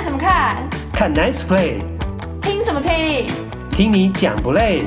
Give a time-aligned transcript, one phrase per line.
[0.00, 0.70] 看什么看？
[0.94, 1.82] 看 Nice Play。
[2.40, 3.28] 听什么听？
[3.70, 4.86] 听你讲不累？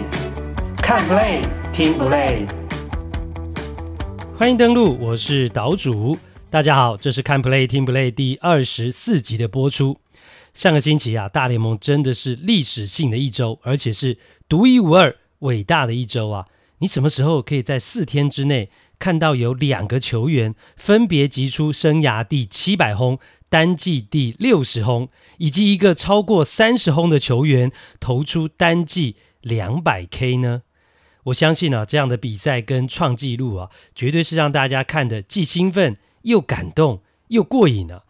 [0.77, 2.47] 看 Play 听不累？
[4.35, 6.17] 欢迎登录，我是岛主。
[6.49, 9.99] 大家好，这是看 Play 听不累第二十四集的播出。
[10.55, 14.17] 上个星期啊，大联盟真的是历史性的一周，而且是
[14.49, 16.47] 独一无二伟大的一周啊！
[16.79, 23.19] 你什么时候可以在四天之内看到有两个球员分别击出生涯第七百轰、
[23.53, 30.63] 单季第六十轰，以及一个超过三十轰的球员投出单季两百 K 呢？
[31.25, 38.01] 我相信啊，这样的比赛跟创纪录啊，绝对是让大家看得既兴奋又感动又过瘾啊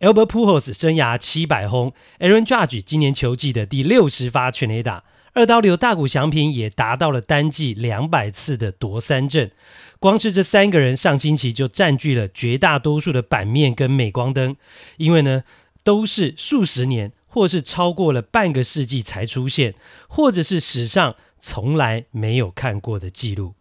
[0.00, 5.04] ！Albert Pujols 生涯七百轰，Aaron Judge 今年球季的第六十发全垒打，
[5.36, 9.50] 二刀流大谷翔平也达到了单季两百次的夺三振。
[9.98, 14.56] 光是这三个人上星期就占据了绝大多数的版面跟镁光灯，
[14.96, 15.44] 因为呢
[15.84, 19.74] 都是数十年或是超过了半个世纪才出现，
[20.08, 23.52] 或者是史上从来没有看过的记录。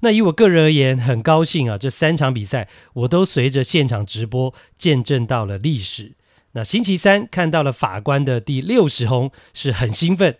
[0.00, 6.12] 那以我个人而言，很高兴啊，这三场比赛我都随着现场直播见证到了历史。
[6.52, 10.32] 那星期三看到了法官的第六十轰，是很兴奋；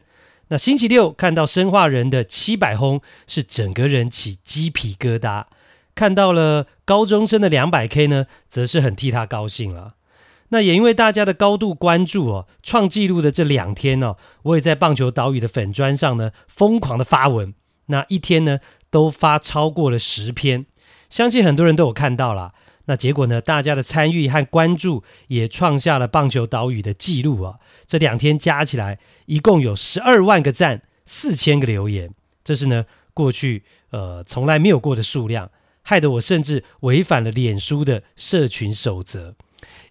[0.50, 5.44] 那星期六看到生化人的七百轰，是整个人起鸡皮疙瘩；
[5.94, 9.94] 看到了高中生的两百 K 呢，则是很替他高兴了。
[10.48, 17.54] 那也因为大家的高度关注哦，创纪录的这两天哦，我也在棒球岛屿的粉砖上呢疯狂的发文。
[17.86, 18.58] 那一天呢，
[18.90, 20.66] 都发超过了十篇，
[21.08, 22.52] 相信很多人都有看到啦。
[22.86, 27.58] 那结果呢，大家的参与和关注也创下了棒球岛屿的记录啊！
[27.86, 35.50] 这两天加起来一共有十二万个赞，四千个留言，这是呢过去呃从来没有过的数量，
[35.82, 39.34] 害得我甚至违反了脸书的社群守则。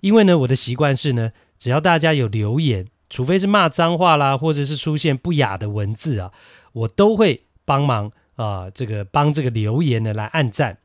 [0.01, 6.31] 因为呢，我的习惯是呢，只要大家有留言，除非是骂脏话啦，或者是出现不雅的文字啊，
[6.73, 8.11] 我都会帮忙。
[8.35, 10.77] 啊、呃，这个帮这个留言呢来按赞，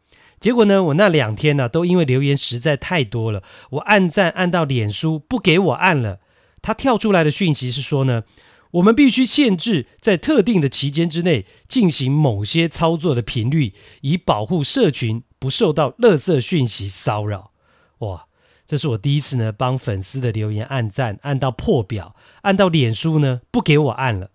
[0.44, 6.20] 结果呢，我那两天呢、都因为留言实在太多了，我按赞按到脸书不给我按了，
[6.60, 8.24] 他跳出来的讯息是说呢，
[8.72, 13.72] 我们必须限制在特定的期间之内进行某些操作的频率，
[14.02, 17.52] 以保护社群不受到垃圾讯息骚扰。
[18.00, 18.26] 哇，
[18.66, 24.28] 这是我第一次呢帮粉丝的留言按赞，按到破表，按到脸书呢不给我按了，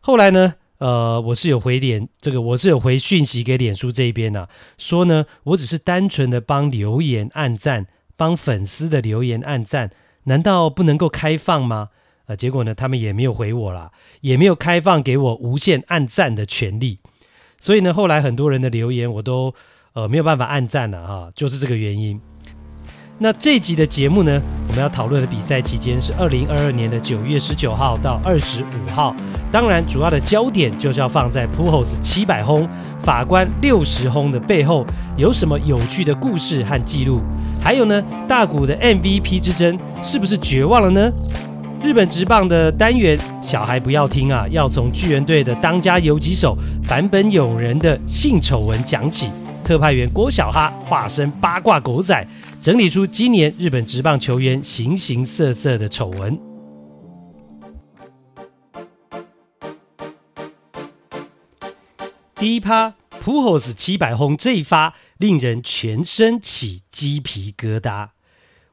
[0.00, 0.54] 后来呢？
[0.80, 4.48] 呃，我是有回脸，这个我是有回讯息给脸书这一边啊，
[4.78, 7.86] 说呢，我只是单纯的帮留言按赞，
[8.16, 9.90] 帮粉丝的留言按赞，
[10.24, 11.90] 难道不能够开放吗？
[12.24, 13.90] 呃，结果呢，他们也没有回我啦，
[14.22, 16.98] 也没有开放给我无限按赞的权利，
[17.58, 19.54] 所以呢，后来很多人的留言我都
[19.92, 22.18] 呃没有办法按赞了哈，就是这个原因。
[23.22, 29.14] 那这集的节目呢，我们要讨论的比赛期间是二零二二年的九月十九号到二十五号。
[29.52, 32.66] 当然，主要的焦点就是要放在 Pujols 七百轰、
[33.02, 34.86] 法官六十轰的背后
[35.18, 37.20] 有什么有趣的故事和记录？
[37.62, 41.10] 还有呢，大谷的 MVP 之争是不是绝望了呢？
[41.84, 46.56] 日本职棒的单元，小孩不要听啊，要从巨人队的当家游击手
[46.88, 49.28] 坂本勇人的性丑闻讲起。
[49.70, 52.26] 特派员郭小哈化身八卦狗仔。
[52.60, 56.36] 整理出今年日本职棒球员形形色色的丑闻。
[62.34, 68.08] 第一趴，Pujols 七百轰这一发令人全身起鸡皮疙瘩。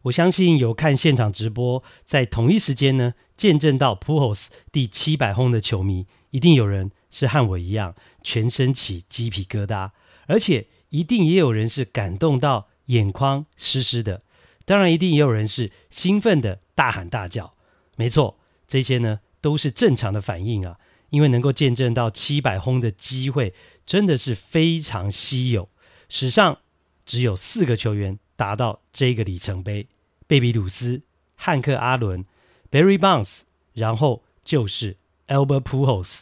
[0.01, 7.93] 我相信有看现场直播，在同一时间呢，见证到 Pujols 第七百轰的球迷，一定有人是和我一样
[8.23, 9.91] 全身起鸡皮疙瘩，
[10.25, 12.67] 而且一定也有人是感动到。
[12.87, 14.21] 眼眶湿湿的，
[14.63, 17.53] 当然一定也有人是兴奋的大喊大叫。
[17.97, 23.53] 没错，这些呢都是正常的反应啊，因为能够见证到七百轰的机会
[23.85, 25.67] 真的是非常稀有，
[26.07, 26.59] 史上
[27.05, 29.89] 只有四个球员达到这个里程碑：
[30.25, 31.01] 贝比鲁斯、
[31.35, 32.25] 汉克阿伦、
[32.71, 33.41] Barry Bonds，
[33.73, 34.95] 然后就是
[35.27, 36.21] Albert Pujols。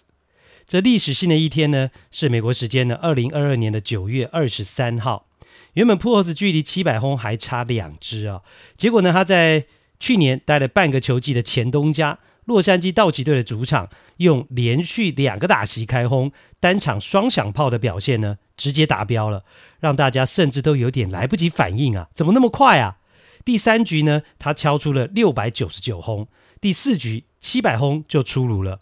[0.67, 5.27] 这历史性的一天呢，是美国时间的二零二二年的九月二十三号。
[5.73, 8.41] 原本 Pujols 距离七百轰还差两支啊，
[8.77, 9.65] 结果呢，他在
[9.99, 19.43] 去年待了半个球季的前东家洛杉矶道奇队的主场，用连续两个打席开轰，单场双响炮的表现呢，直接达标了，
[19.79, 22.97] 让大家甚至都有点来不及反应啊，怎么那么快啊？
[23.43, 26.27] 第三局呢，他敲出了六百九十九轰，
[26.59, 28.79] 第四局七百轰就出炉了。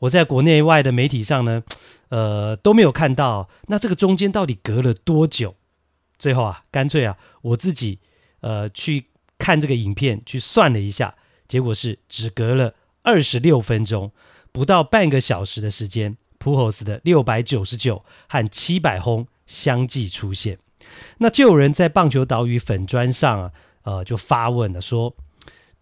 [0.00, 1.62] 我在国内外的媒体上呢，
[2.10, 5.54] 呃，都没有看到，那这个中间到底隔了多久？
[6.18, 7.98] 最后啊，干脆啊，我自己
[8.40, 9.06] 呃去
[9.38, 11.14] 看这个影片，去算了一下，
[11.48, 14.12] 结果是只隔了二十六分钟，
[14.52, 20.58] 不到半个小时的时间，Pujols 的六百九十九和七百轰相继出现。
[21.18, 23.50] 那就有人在棒球岛屿粉砖上啊，
[23.82, 25.14] 呃，就发问了，说，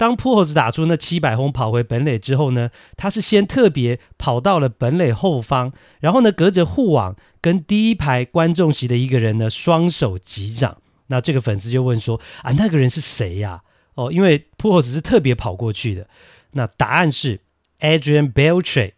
[0.02, 10.78] 当 Pujols 打出那七百轰跑回本垒之后呢，他是先特别跑到了本垒后方，然后呢，隔着护网跟第一排观众席的一个人呢，双手击掌。
[11.06, 13.62] 那这个粉丝就问说，啊，那个人是谁呀？
[13.94, 16.08] 哦，因为 Pujols 是特别跑过去的。
[16.50, 17.38] 那答案是
[17.78, 18.94] Adrian Beltre。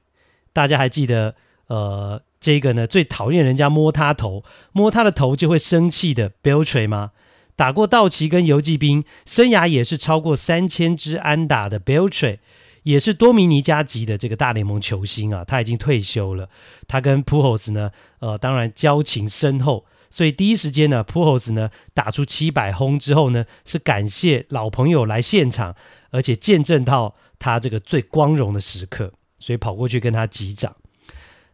[0.54, 1.34] 大家还记得，
[1.66, 2.22] 呃。
[2.40, 7.12] 这个呢，最讨厌人家摸他头，摸他的头就会生气的 Beltre 吗？
[7.56, 12.38] 打过道奇跟游骑兵，生涯也是超过三千支安打的 Beltre，
[12.82, 16.48] 也是多米尼加籍的这个大联盟球星啊，他已经退休了。
[16.88, 25.76] 他跟 Pujols 呢，呃，当然交情深厚，所以第一时间呢，Pujols 呢打出七百轰之后呢，是感谢老朋友来现场，
[26.10, 30.74] 而且见证到他这个最光荣的时刻，所以跑过去跟他击掌。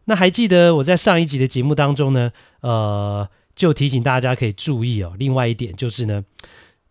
[0.05, 2.31] 那还记得我在上一集的节目当中呢，
[2.61, 5.13] 呃，就提醒大家可以注意哦。
[5.17, 6.23] 另外一点就是呢，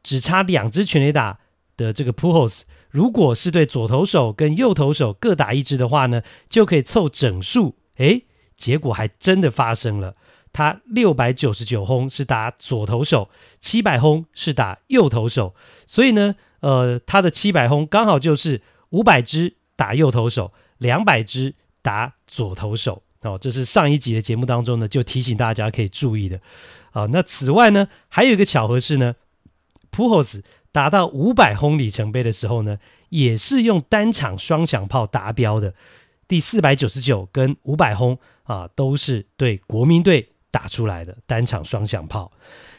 [0.03, 1.39] 只差两支全垒打
[1.77, 7.77] 的这个 Pujols，如果是对左投手跟右投手各打一支的话呢，就可以凑整数。
[7.97, 8.25] 诶，
[8.57, 10.15] 结果还真的发生了，
[10.53, 13.31] 他六百九十九轰是打左投手，
[13.61, 15.55] 七百轰是打右投手，
[15.87, 21.55] 所以呢，呃，他的七百轰刚好就是五百支打右投手，两百支。
[21.83, 26.41] 打左投手哦，这是上一集的节目当中呢，就提醒大家可以注意的
[26.93, 29.15] 啊、那此外呢，还有一个巧合是呢
[29.93, 30.41] ，Pujols
[30.73, 32.79] 达到五百轰里程碑的时候呢，
[33.11, 35.75] 也是用单场双响炮达标的。
[36.27, 42.33] 第四百九十九跟五百轰啊，都是对国民队打出来的单场双响炮。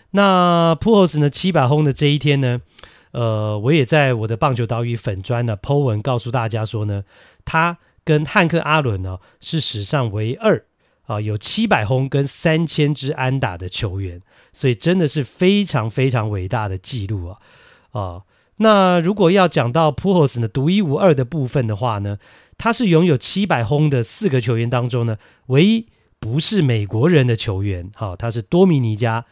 [0.09, 2.59] 那 Pujols 呢，七百轰的这一天呢，
[3.11, 7.03] 呃，我也在我的棒球岛屿粉砖的 Po 文告诉大家说呢，
[7.45, 7.77] 他。
[8.11, 10.65] 跟汉克·阿伦呢，是史上唯二
[11.03, 14.21] 啊有七百轰跟三千支安打的球员，
[14.51, 17.39] 所以真的是非常非常伟大的记录啊
[17.91, 18.23] 啊！
[18.57, 22.17] 那如果要讲到 Pujols 呢独一无二的部分的话呢，
[22.57, 25.15] 他是拥有七百轰的四个球员当中呢，
[25.45, 25.87] 唯一
[26.19, 29.23] 不是美国人的球员，哈，他是多米尼加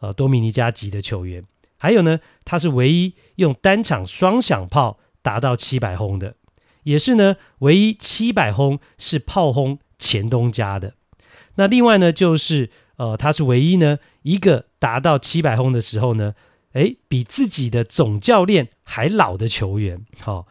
[0.00, 1.42] 呃多米尼加籍的球员，
[1.78, 6.34] 还有呢，他是唯一用单场双响炮达到七百轰的。
[6.86, 10.94] 也是呢，唯一七百轰是炮轰前东家的。
[11.56, 16.34] 那另外呢，就是呃，他是唯一呢一个达到七百轰的时候呢，
[16.74, 20.06] 诶，比自己的总教练还老的球员。
[20.20, 20.46] 好、哦，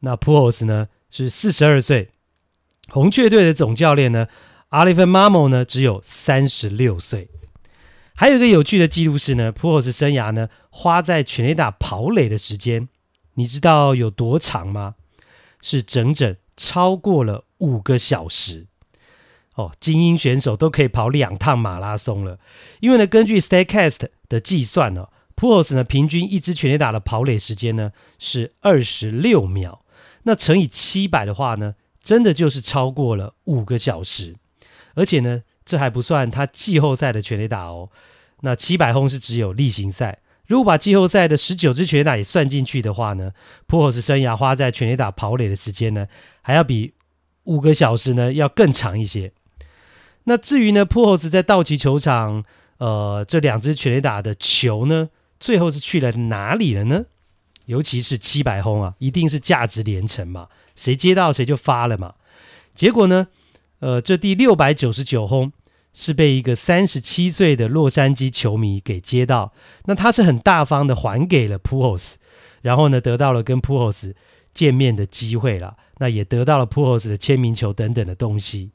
[0.00, 2.10] 那 Pujols 呢是四十二岁，
[2.88, 4.28] 红雀队的总教练呢
[4.70, 7.28] ，Oliver Mamo 呢只有三十六岁。
[8.14, 12.88] 还有一个有趣的记录是呢，Pujols 生涯呢花在全垒打跑垒的时间，
[13.34, 14.94] 你知道有多长吗？
[15.68, 18.68] 是整整超过了五个小时
[19.56, 22.38] 哦，精英选手都可以跑两趟马拉松了。
[22.78, 29.82] 因为呢，根据 Statcast 的计算呢，Pujols 呢平均一支全垒打的跑垒时间呢是二十六秒，
[30.22, 34.36] 那乘以七百的话呢，真的就是超过了五个小时。
[34.94, 37.90] 而且呢，这还不算他季后赛的全垒打哦。
[38.42, 40.20] 那七百轰是只有例行赛。
[40.46, 43.32] 如果把季后赛的十九支全垒打也算进去的话呢
[43.66, 46.06] ，Pujols 生涯花在全垒打跑垒的时间呢，
[46.42, 46.94] 还要比
[47.44, 49.32] 五个小时呢要更长一些。
[50.24, 52.44] 那至于呢，Pujols 在道奇球场，
[52.78, 55.10] 呃，这两支全垒打的球呢，
[55.40, 57.06] 最后是去了哪里了呢？
[57.64, 62.14] 尤其是七百轰啊，一定是价值连城嘛，谁接到谁就发了嘛。
[62.74, 63.26] 结果呢，
[63.80, 65.52] 呃，这第六百九十九轰。
[65.98, 69.54] 是被一个三十七岁的洛杉矶球迷给接到，
[69.86, 72.16] 那他是很大方的还给了 Pujols，
[72.60, 74.12] 然后呢，得到了跟 Pujols
[74.52, 78.72] 见面的机会了，那也得到了 Pujols 的签名球等等的东西。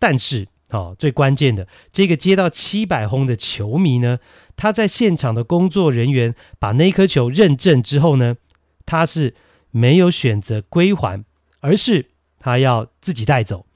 [0.00, 4.18] 但是，哦，最关键的这个接到七百轰的球迷呢，
[4.56, 8.38] 他在现场的工作人员把那颗球认证之后呢，
[8.84, 9.36] 他是
[9.70, 11.24] 没有选择归还，
[11.60, 13.66] 而是他要自己带走。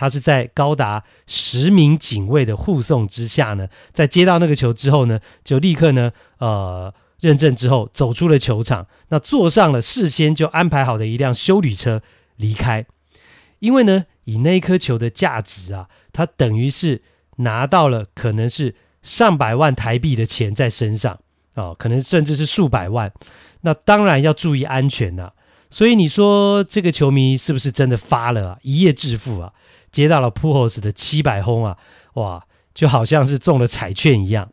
[0.00, 6.90] 他是在高达十名警卫的护送之下呢，在接到那个球之后呢，就立刻呢，呃，
[7.20, 12.00] 认证之后走出了球场，那坐上了事先就安排好的一辆休旅车
[12.36, 12.86] 离开。
[13.58, 17.02] 因为呢，以那一颗球的价值啊，他等于是
[17.36, 21.18] 拿到了可能是上百万台币的钱在身上，
[21.56, 23.12] 哦，可能甚至是数百万。
[23.60, 25.32] 那当然要注意安全呐，啊。
[25.68, 29.52] 所以你说这个球迷是不是真的发了啊，一夜致富啊？
[29.92, 31.76] 接到了 Pujols 的七百轰啊，
[32.14, 32.44] 哇，
[32.74, 34.50] 就好像是中了彩券一样。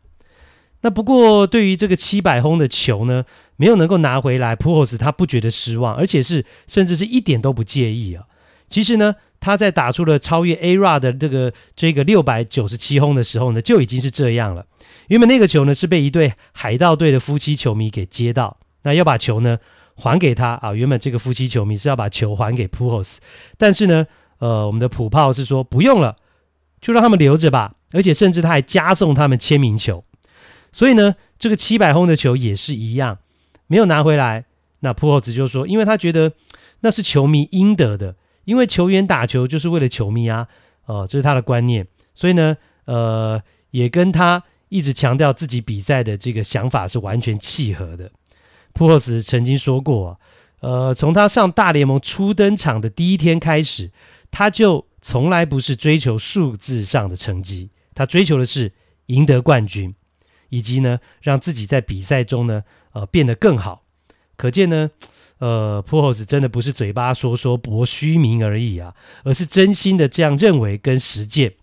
[0.82, 3.24] 那不过对于这个七百轰的球呢，
[3.56, 8.24] 没有能够拿回来，普霍斯他不觉得失望，而且是甚至是一点都不介意啊。
[8.68, 14.66] 其实呢，他在打出了超越 Ara 的这个这个六百九十七轰的时候呢，就已经是这样了。
[15.08, 19.58] 原本那个球呢是被一对海盗队的夫妻球迷给接到，那要把球呢
[19.96, 20.74] 还给他啊。
[20.74, 23.20] 原本这个夫妻球迷是要把球还给普霍斯，
[23.56, 24.06] 但是呢，
[24.38, 26.16] 呃，我们的普炮是说不用了，
[26.80, 27.74] 就让他们留着吧。
[27.92, 30.04] 而且甚至他还加送他们签名球。
[30.72, 33.18] 所以呢，这个七百轰的球也是一样，
[33.66, 34.44] 没有拿回来。
[34.80, 36.32] 那普霍斯就说，因为他觉得
[36.80, 38.16] 那是球迷应得的。
[38.44, 40.48] 因为球员打球就是为了球迷啊，
[40.86, 43.38] 哦、呃，这是他的观念，所以呢，呃，
[43.72, 48.10] 也跟他一直强调自己比赛的这个想法是完全契合的。
[48.72, 50.18] 普霍斯曾经说过，
[50.60, 53.90] 呃，从他上大联盟初登场的第一天开始，
[54.30, 58.72] 他就从来不是追求数字上的成绩，他追求的是
[59.06, 59.94] 赢得冠军，
[60.48, 63.84] 以及呢，让自己在比赛中呢，呃，变得更好。
[64.36, 64.90] 可见呢。
[65.40, 68.92] 呃，普霍斯真的不是嘴巴说说博虚名而已啊，
[69.22, 71.54] 而是真心的这样认为跟实践。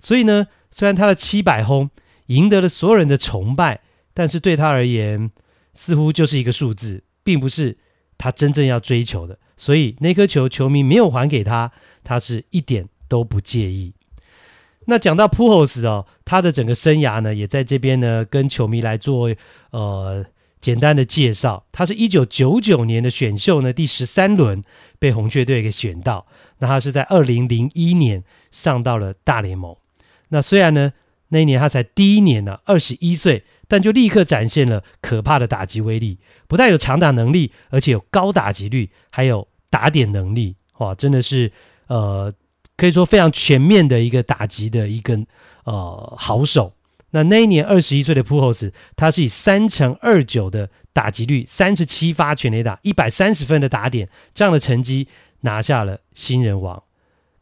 [0.00, 1.90] 所以呢，虽然他的七百轰
[2.28, 3.82] 赢得了所有人的崇拜，
[4.14, 5.30] 但是对他而言，
[5.74, 7.76] 似乎就是一个数字，并不是
[8.16, 9.38] 他真正要追求的。
[9.58, 11.70] 所以那颗球球迷没有还给他，
[12.08, 13.92] 他是一点都不介意。
[14.86, 19.30] 那讲到普霍斯哦，他的整个生涯呢，也在这边呢，跟球迷来做
[19.70, 20.24] 呃。
[20.60, 24.60] 简单的介绍，他是一九九九年的选秀呢，第十三轮
[24.98, 26.26] 被红雀队给选到。
[26.58, 29.76] 那他是在二零零一年上到了大联盟。
[30.30, 30.92] 那虽然呢，
[31.28, 36.18] 那一年他才第一年呢，二十一岁，但就立刻展现了可怕的打击威力。
[36.48, 40.56] 不但有长打能力，而且有高打击率，还有打点能力。
[40.78, 41.52] 哇，真的是
[41.88, 42.32] 呃，
[42.76, 45.18] 可以说非常全面的一个打击的一个
[45.64, 46.72] 呃好手。
[47.10, 55.08] 那那一年二十一岁的普霍斯，他是以三成二九的打击率，三十七发全垒打，一百三十分的打点，这样的成绩
[55.40, 56.82] 拿下了新人王。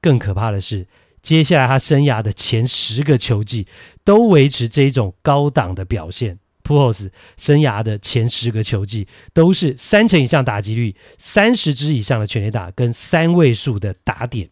[0.00, 0.86] 更可怕的是，
[1.20, 3.66] 接下来他生涯的前十个球季
[4.04, 6.38] 都维持这种高档的表现。
[6.66, 14.50] 普霍斯生涯的前十个球季都是三成以上打击率，三十支以上的全垒打，跟三位数的打点。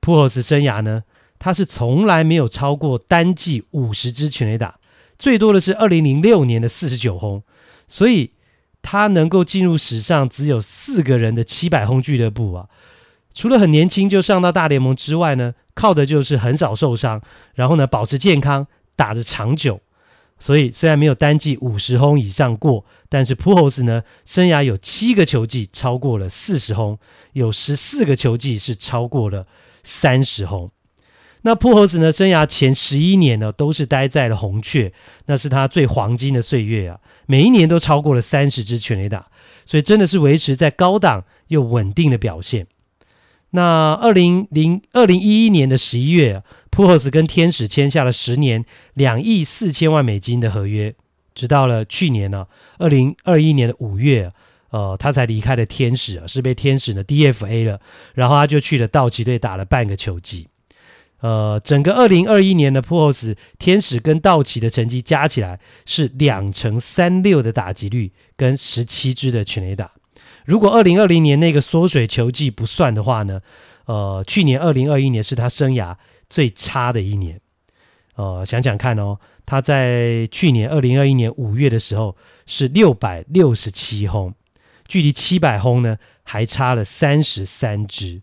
[0.00, 1.02] 普霍斯生涯呢？
[1.38, 4.78] 他是从来没有超过单季五十支全垒打，
[5.18, 7.42] 最多的是二零零六年的四十九轰，
[7.86, 8.32] 所以
[8.80, 12.68] 他能够进入史上只有四个人的七百轰俱乐部啊。
[13.34, 17.20] 除了很年轻就上到大联盟之外呢，靠的就是很少受伤，
[17.54, 18.66] 然后呢保持健康，
[18.96, 19.78] 打得长久。
[20.38, 26.98] 所以虽然没有单季五十轰以上过，但是普霍斯呢，生涯有七个球季超过了四十轰，
[27.32, 29.46] 有十四个球季是超过了
[29.82, 30.70] 三十轰。
[31.42, 32.10] 那普霍斯呢？
[32.10, 34.92] 生涯前十一年呢，都是待在了红雀，
[35.26, 36.98] 那是他最黄金的岁月啊！
[37.26, 39.28] 每一年都超过了三十支全垒打，
[39.64, 42.66] 所以真的是维持在高档又稳定的表现。
[43.50, 46.42] 那二零零二零一一年的十一月，
[46.86, 50.94] 霍斯跟天使签下了十年两亿四千万美金的合约，
[51.34, 52.46] 直到了去年呢，
[52.78, 54.32] 二零二一年的五月，
[54.70, 57.80] 呃，他才离开了天使啊，是被天使呢 DFA 了，
[58.14, 60.48] 然后他就去了道奇队打了半个球季。
[61.20, 69.90] 呃，整个二零二一年的普霍斯天使跟道奇的成绩加起来是两成三六的打击率跟十七支的全垒打。
[70.44, 73.40] 如果二零二零年那个缩水球季不算的话呢，
[73.86, 75.96] 呃，去年二零二一年是他生涯
[76.28, 77.40] 最差的一年。
[78.16, 82.16] 呃，想想看哦，他在去年二零二一年五月的时候
[82.46, 84.34] 是六百六十七轰，
[84.86, 88.22] 距离七百轰呢还差了三十三支。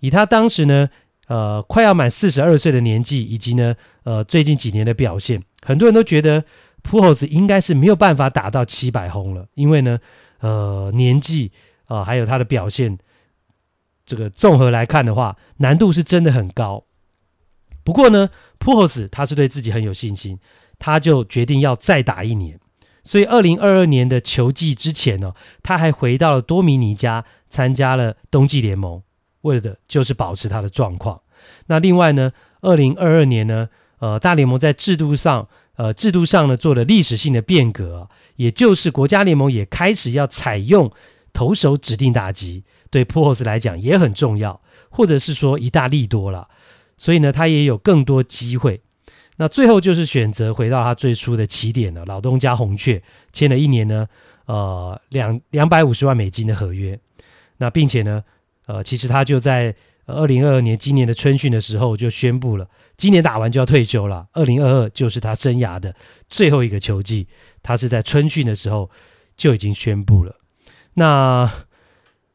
[0.00, 0.88] 以他当时呢。
[1.28, 3.74] 呃，快要满四十二岁的年纪，以及呢，
[4.04, 6.44] 呃，最近几年的表现，很多人都觉得
[6.82, 9.98] 普霍斯应该是没有办法打到七百轰了，因为呢，
[10.38, 11.50] 呃，年纪
[11.86, 12.96] 啊、呃，还有他的表现，
[14.04, 16.84] 这个综合来看的话，难度是真的很高。
[17.86, 18.28] 不过呢，
[18.58, 20.40] 普霍斯他是对自己很有信心，
[20.76, 22.58] 他就决定要再打一年。
[23.04, 29.02] 所以，二零二二年的球季之前呢，他还回到了多米尼加参加了冬季联盟。
[29.42, 31.20] 为的就是保持他的状况。
[31.66, 33.68] 那另外呢，二零二二年呢，
[34.00, 40.90] 呃，大联盟在制度上，呃，制度上呢做了历史性的变革，也就是国家联盟也开始要采用
[41.32, 46.48] 投手指定打击，对普霍斯来讲也很重要，或者是说一大利多了。
[46.96, 48.80] 所以呢，他也有更多机会。
[49.36, 54.06] 那最后就是选择回到他最初的起点了，老东家红雀签了一年呢，
[54.46, 56.98] 呃，两两百五十万美金的合约。
[57.58, 58.22] 那并且呢。
[58.68, 59.72] 呃，其实他就在
[60.06, 64.26] 二零二二年今年的春训的时候就宣布了，今年打完就要退休了。
[64.32, 65.94] 二零二二就是他生涯的
[66.28, 67.28] 最后一个球季，
[67.62, 68.90] 他是在春训的时候
[69.36, 70.34] 就已经宣布了。
[70.94, 71.48] 那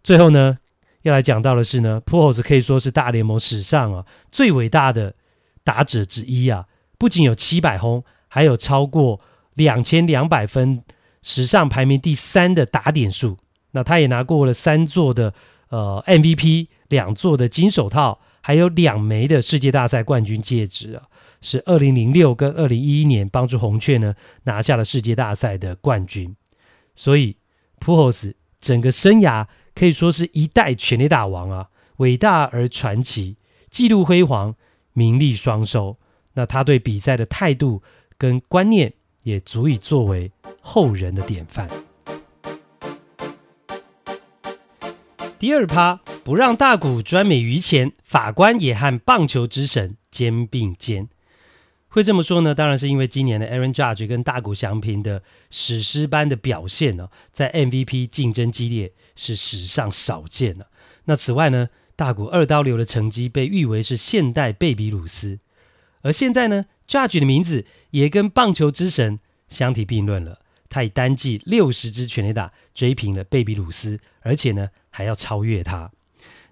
[0.01, 0.57] 最后呢，
[1.03, 5.15] 要来讲到的是呢，Pujols 可以说是大联盟史上啊最伟大的
[5.63, 6.65] 打者之一啊，
[6.97, 9.19] 不仅有七百轰，还有超过
[9.55, 10.83] 两千两百分，
[11.21, 13.37] 史上排名第三的打点数。
[13.71, 15.33] 那他也拿过了三座的
[15.69, 16.67] 呃 MVP。
[16.91, 21.03] 两座的金手套，还有两枚的世界大赛冠军戒指啊，
[21.39, 26.35] 是二零零六跟二零一一年帮助红雀呢拿下了世界大赛的冠军。
[26.93, 27.37] 所以
[27.79, 33.37] 普侯斯整个生涯可以说是一代全垒打王啊，伟大而传奇，
[33.69, 34.55] 记录辉煌，
[34.93, 35.97] 名利双收。
[36.33, 37.81] 那他对比赛的态度
[38.17, 41.69] 跟观念，也足以作为后人的典范。
[45.37, 45.99] 第二趴。
[46.23, 51.09] 不让大谷专美于前，法官也和棒球之神肩并肩。
[51.91, 52.55] 会这么说呢？
[52.55, 60.67] 当然是因为今年的 Aaron Judge 跟大谷翔平的史诗般的表现呢，在 MVP 竞争激烈，是史上少见的。
[61.03, 61.67] 那此外呢，
[61.97, 65.39] 大谷二刀流的成绩被誉为是现代贝比鲁斯，
[66.01, 69.19] 而现在呢，Judge 的名字也跟棒球之神
[69.49, 70.39] 相提并论了。
[70.69, 75.91] 他以单季六十支全垒打追平了贝比鲁斯，而且呢还要超越他。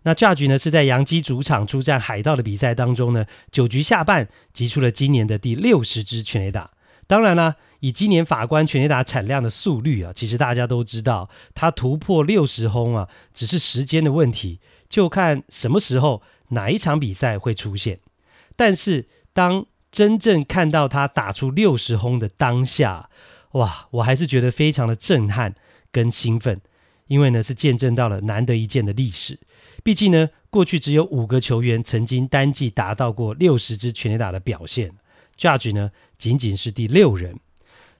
[0.04, 6.72] 那 Judge 呢是在洋基主场出战海盗的比赛当中呢，九局下半击出了今年的第六十支全垒打。
[7.06, 18.00] 当然啦，以今年法官全垒打产量的速率啊，其实大家都知道，他突破六十轰啊，只是时间的问题，就看什么时候哪一场比赛会出现。
[18.56, 23.10] 但是当真正看到他打出六十轰的当下，
[23.54, 25.56] 哇，我还是觉得非常的震撼
[25.92, 26.62] 跟兴奋，
[27.08, 29.40] 因为呢是见证到了难得一见的历史。
[29.90, 34.92] 毕竟呢，过去只有五个球员曾经单季达到过六十支全垒打的表现
[35.36, 37.40] ，Judge 呢仅仅是第六人。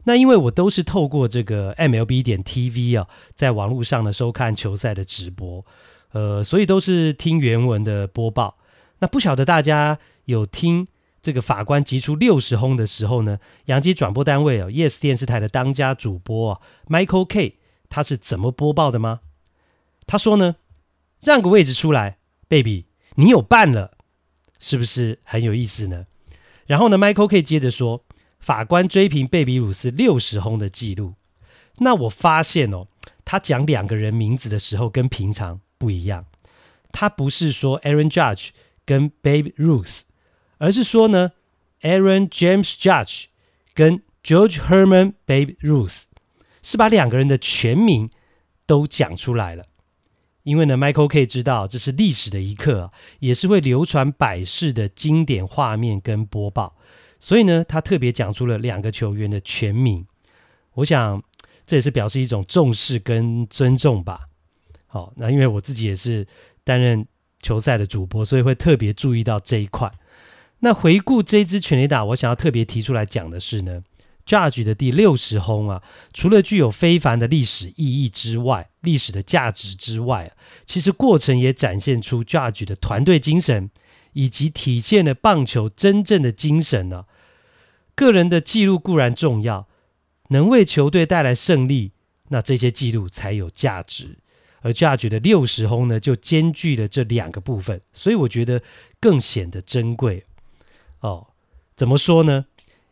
[0.04, 5.66] 那因为我都是透过这个 MLB 点 TV 啊，在网络上呢收看球赛的直播，
[6.12, 8.60] 呃，所以都是听原文的播报。
[9.00, 10.86] 那不晓得大家有听
[11.24, 17.58] 这个法官击出六十轰的时候呢，洋基转播单位啊，Yes 电视台的当家主播啊，Michael K
[17.90, 19.22] 他是怎么播报的吗？
[20.06, 20.58] 他说呢。
[21.22, 23.98] 让个位置出来，baby，你有伴了，
[24.60, 26.06] 是不是很有意思呢？
[26.66, 28.06] 然后呢，Michael 可以接着说，
[28.40, 31.16] 法官追平贝比鲁斯六十轰的记录。
[31.80, 32.88] 那我发现哦，
[33.26, 36.26] 他讲两个人名字的时候跟平常不一样，
[36.92, 38.50] 他不是说 Aaron Judge
[38.86, 40.02] 跟 Babe Ruth，
[40.58, 41.32] 而是说呢
[41.82, 43.26] Aaron James Judge
[43.74, 46.04] 跟 George Herman Babe Ruth，
[46.62, 48.10] 是把两个人的全名
[48.66, 49.66] 都讲出来了。
[50.44, 56.76] 因为呢，Michael K 知道这是历史的一刻，也是会流传百世的经典画面跟播报，
[57.20, 60.06] 所以呢，他特别讲出了两个球员的全名。
[60.76, 61.22] 我想
[61.66, 64.22] 这也是表示一种重视跟尊重吧。
[64.88, 66.26] 好，那因为我自己也是
[66.64, 67.06] 担任
[67.42, 69.92] 球赛的主播，所以会特别注意到这一块。
[70.60, 73.84] 那回顾这支全垒打，我想要特别提出来讲的是呢。
[74.30, 75.82] Judge 的第六十轰啊，
[76.14, 80.32] 除了具有非凡的历史意义之外，历史的价值之外，
[80.68, 83.72] 其实过程也展现出 Judge 的团队精神，
[84.14, 87.06] 以及体现了棒球真正的精神呢、啊。
[87.96, 89.68] 个人的记录固然重要，
[90.28, 91.94] 能为球队带来胜利，
[92.28, 94.20] 那这些记录才有价值。
[94.62, 98.62] 而 Judge 的六十轰呢，就兼具了这两个部分，所以我觉得
[99.00, 100.26] 更显得珍贵。
[101.00, 101.30] 哦，
[101.76, 102.46] 怎么说呢？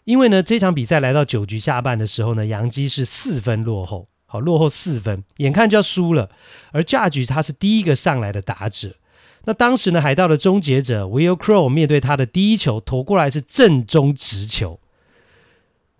[0.07, 6.29] 因为呢，这场比赛来到九局下半的时候呢，洋基是四分落后，好，落后四分，眼看就要输了。
[6.71, 8.95] 而 Judge 他是第一个上来的打者。
[9.43, 14.79] 那当时呢，海盗的终结者 Will Crow 面对他的第一球投过来是正中直球。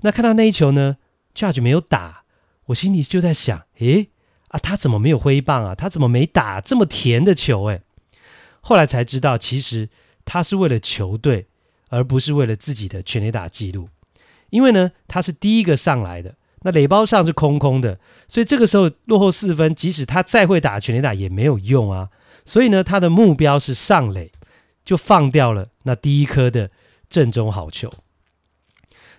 [0.03, 0.95] 那看到那一球呢
[1.35, 2.23] ，Judge 没有打，
[2.67, 4.07] 我心里就在想，诶，
[4.47, 5.75] 啊，他怎么没有挥棒啊？
[5.75, 7.65] 他怎么没打这么甜的球？
[7.65, 7.81] 诶，
[8.61, 9.89] 后来才知道，其实
[10.23, 11.47] 他是为了球队，
[11.89, 13.89] 而不是为了自己的全垒打记录。
[14.49, 22.09] 因为呢，他是第一个上来的，那垒包上是空空的，所以这个时候落后四分，即使他再会打全垒打也没有用啊。
[22.45, 24.31] 所以呢，他的目标是上垒，
[24.85, 26.71] 就放掉了那第一颗的
[27.09, 27.91] 正中好球。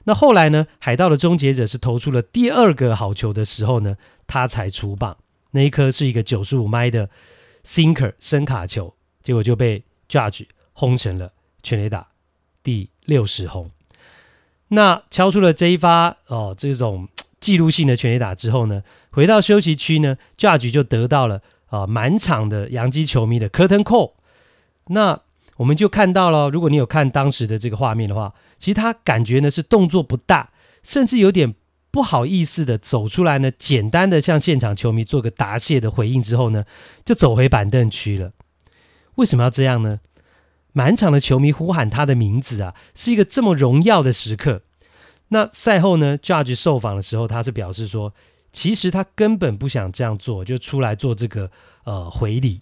[0.05, 5.19] 那后来呢，海盗的终结者是投出了第二个好球的时候呢，他才出棒，
[5.51, 7.11] 那一颗是一个九十五迈的
[7.67, 12.09] sinker 深卡球，结果就被 Judge 轰成了全垒打
[12.62, 13.71] 第六十轰。
[14.68, 17.09] 那敲出了这一发哦，这种
[17.40, 24.12] 记录性的全垒打之后呢，回到休息区呢，Judge 就得到了啊、满场的洋基球迷的 Curtain Call。
[24.88, 25.20] 那
[25.57, 30.50] 我们就看到了，如果你有看当时的这个画面的话，其实他感觉呢是动作不大，
[30.83, 31.54] 甚至有点
[31.90, 36.64] 不好意思的走出来呢，简单的向现场球迷做个答谢的回应之后呢，
[37.04, 38.33] 就走回板凳区了。
[39.16, 39.98] 为什么要这样呢？
[40.72, 44.62] 满场的球迷呼喊他的名字啊，是一个这么荣耀的时刻。
[45.28, 48.14] 那赛后呢，Judge 受访的时候，他是表示说，
[48.52, 51.50] 其实他根本不想这样做，就出来做这个
[51.85, 52.61] 呃回礼，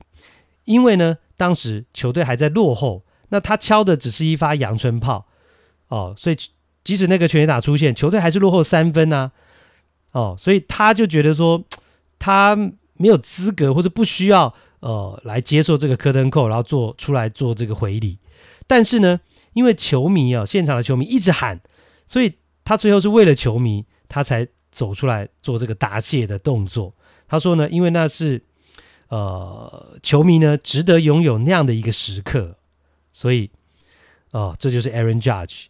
[0.64, 1.18] 因为呢。
[1.38, 5.26] 当时球队还在落后，那他敲的只是一发阳春炮
[5.88, 6.36] 哦，所以
[6.82, 9.32] 即使那个全垒打出现，球队还是落后三分啊，
[10.12, 11.62] 哦，所以他就觉得说
[12.18, 12.56] 他
[12.94, 14.54] 没有资格或者不需要
[14.86, 18.18] 呃来接受这个 curtain call，然后做出来做这个回礼。
[18.66, 19.18] 但是呢，
[19.52, 21.60] 因为球迷啊，现场的球迷一直喊，
[22.06, 26.92] 所以他最后是为了球迷，他才走出来做这个答谢的动作。
[27.26, 28.42] 他说呢，因为那是。
[29.08, 32.56] 呃，球迷呢值得拥有那样的一个时刻，
[33.12, 33.48] 所以，
[34.32, 35.66] 哦、这就是 Aaron Judge。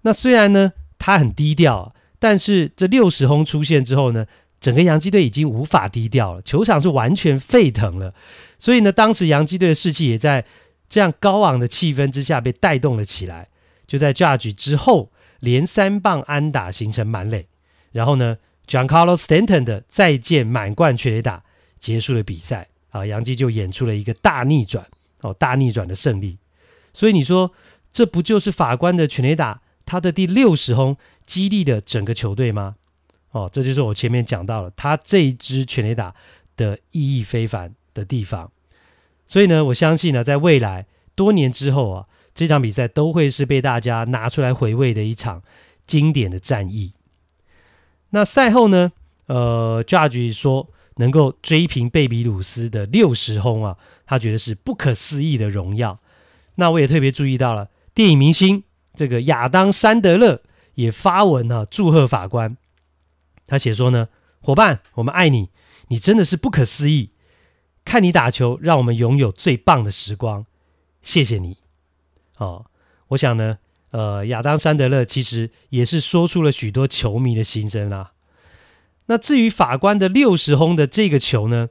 [0.00, 4.24] 那虽然呢他很低调，但是这六十轰出现之后呢，
[4.60, 8.14] 整个洋基队已经无法低调了，球场是完全沸腾了。
[8.58, 10.44] 所以呢，当时洋基队的士气也在
[10.88, 13.48] 这样高昂的气氛之下被带动了起来。
[13.86, 17.46] 就在 Judge 之后，连三棒安打形成满垒，
[17.92, 18.36] 然后呢
[18.68, 21.42] ，Giancarlo Stanton 的再见满贯全垒打
[21.78, 22.68] 结束了比赛。
[22.90, 24.84] 啊，洋基就演出了一个大逆转
[25.20, 26.38] 哦，大逆转的胜利。
[26.92, 27.52] 所以你说，
[27.92, 32.74] 这不就是法官的全垒打，他的第六十轰激励了整个球队吗？
[33.30, 36.14] 哦，这就是我前面讲到了他这一支全垒打
[36.56, 38.50] 的意义非凡的地方。
[39.26, 45.42] 所以呢，我相信呢，在未来多年之后啊，这场比赛都会是被大家拿出来回味的一场
[45.86, 46.92] 经典的战役。
[48.10, 48.92] 那赛后呢，
[49.26, 50.68] 呃，Judge 说。
[50.96, 55.98] 能够追平贝比鲁斯的六十轰啊，他觉得是不可思议的荣耀。
[56.56, 60.42] 那我也特别注意到了，电影明星这个亚当·山德勒
[60.74, 62.54] 也发文啊，祝贺法官。
[63.50, 64.08] 他写说呢，
[64.40, 65.48] 伙伴，我们爱你，
[65.88, 67.10] 你真的是不可思议。
[67.84, 70.46] 看你打球，让我们拥有最棒的时光。
[71.02, 71.56] 谢谢你。
[72.38, 72.66] 哦，
[73.08, 73.58] 我想呢，
[73.90, 78.12] 呃，亚当·山德勒其实也是说出了许多球迷的心声啊。
[79.06, 81.70] 那至于法官的六十轰的这个球呢，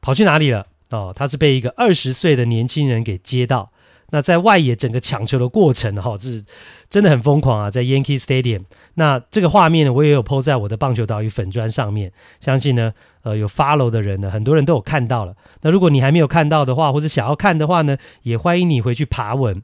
[0.00, 0.68] 跑去哪里了？
[0.90, 3.72] 哦，他是被一个二十岁的年轻人给接到。
[4.10, 6.44] 那在外野整个抢球的过程，哈、哦，这是
[6.88, 8.62] 真的很疯狂啊，在 Yankee Stadium。
[8.94, 12.92] 那这个画面呢，我也有 po 在我的棒球岛屿粉砖上面，相信呢，
[13.22, 15.34] 呃，有 follow 的人呢，很多人都有看到了。
[15.62, 19.62] 那如果你还没有看到的话，或者想要看的话呢，也欢迎你回去爬文。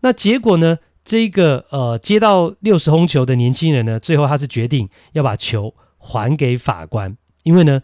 [0.00, 5.72] 那结果呢，这个呃接到六十轰球的年轻人呢，最后他是决定要把球。
[6.06, 7.80] 还给法官，因为呢，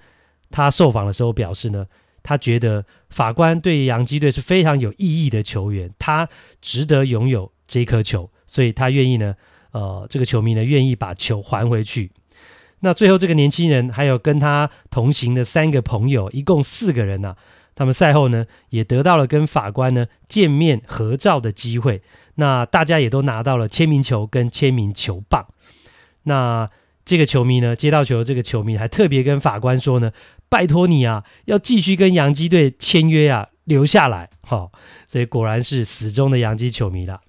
[0.51, 1.87] 他受访的时候表示呢，
[2.23, 6.29] 他觉得法官对洋基队是非常有意义的球员，他
[6.61, 9.35] 值得拥有这颗球，所以他愿意呢，
[9.73, 12.11] 呃，这个球迷呢愿意把球还回去。
[12.81, 17.37] 那最后这个年轻人还有跟他同行的三个朋友，一共四个人呐、啊，
[17.75, 22.03] 他们赛后呢也得到了跟法官呢见面合照的机会，
[22.37, 25.47] 那大家也都拿到了签名球跟签名球棒，
[26.25, 26.71] 那。
[27.03, 30.13] 这个球迷呢，接到球的这个球迷还特别跟法官说呢
[30.51, 34.29] ：“拜托你啊，要继续跟洋基队签约啊，留下来。
[34.51, 34.73] 哦”好，
[35.07, 37.21] 这果然是死忠的洋基球迷了。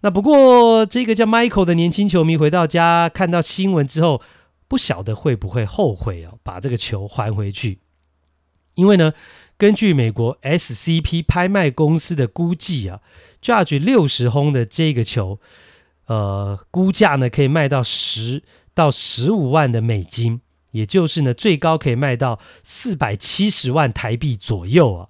[0.00, 4.22] 那不过这个叫 Michael 的年轻球迷回到家看到新闻之后，
[4.68, 7.80] 不晓得会不会后悔哦，把这个球还回去。
[8.76, 9.12] 因为呢，
[9.58, 13.00] 根据美国 SCP 拍卖公司的估计啊
[13.42, 15.40] ，Judge 六十轰的这个球，
[16.06, 18.44] 呃，估价呢可以卖到十。
[18.76, 25.08] 到十五万的美金，也就是呢，最高可以卖到四百七十万台币左右啊。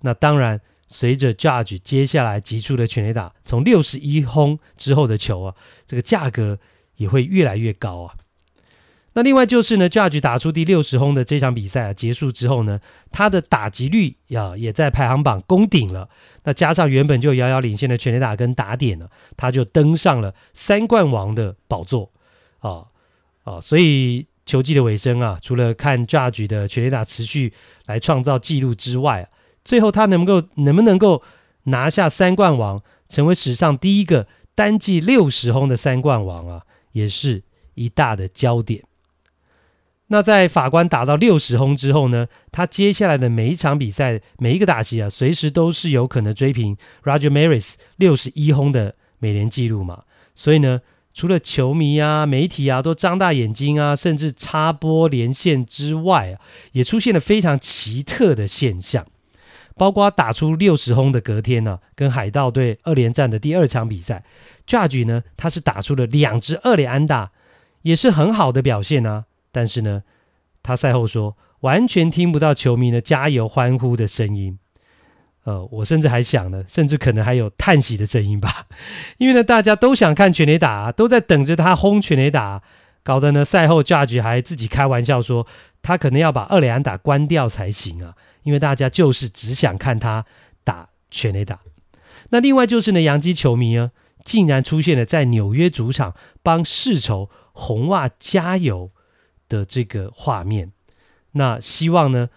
[0.00, 5.54] 那当然，随着 Judge 接下来击出的全垒打，从六十一轰之后的球啊，
[5.86, 6.58] 这个价格
[6.96, 8.14] 也会越来越高啊。
[9.16, 12.80] 那另外就是呢，Judge 打出第六十轰的这场比赛啊，结束之后呢，
[13.12, 16.08] 他的打击率呀也在排行榜攻顶了。
[16.42, 22.10] 那加上原本就遥遥领先的全垒打跟打点呢，他就登上了三冠王的宝座
[22.58, 22.86] 啊。
[23.44, 27.52] 啊、所以球季的尾声啊，除了看 Judge 的全垒打持续
[27.86, 29.28] 来创造纪录之外啊，
[29.64, 31.22] 最后他能够能不能够
[31.64, 37.42] 拿下三冠王，成为史上第一个单季六十轰的三冠王啊，也是
[37.74, 38.84] 一大的焦点。
[40.08, 50.04] 那在法官打到六十轰之后呢，他接下来的每一场比赛每一个打击啊，随时都是有可能追平 Roger Maris 六十一轰的美联纪录嘛，
[50.34, 50.80] 所以呢。
[51.14, 56.40] 除了球迷啊、媒体啊都张大眼睛啊，甚至插播连线之外啊，
[56.72, 59.06] 也出现了非常奇特的现象。
[59.76, 64.24] 包括打出六十轰的隔天呢、啊，跟海盗队二连战的第二场比赛
[64.66, 67.30] ，Judge 呢他是打出了两支二垒安打，
[67.82, 69.24] 也是很好的表现啊。
[69.50, 70.02] 但是呢，
[70.62, 74.58] 他赛后说完全听不到球迷的加油欢呼的声音。
[75.44, 78.66] 呃，我甚至还想呢，甚至可能还有叹息的声音吧，
[79.18, 82.62] 因为呢，大家都想看全垒打啊，都在等着他轰全垒打，
[83.02, 85.46] 搞得呢，赛后 Judge 还自己开玩笑说，
[85.82, 90.24] 他可能要把二垒安打关掉才行啊，因为大家就是只想看他
[90.64, 91.60] 打全垒打。
[92.30, 93.90] 那另外就是呢，洋基球迷呢，
[94.24, 98.90] 竟然出现了在纽约主场帮世仇红袜加油
[99.48, 100.72] 的这个画面，
[101.32, 102.28] 那希望呢，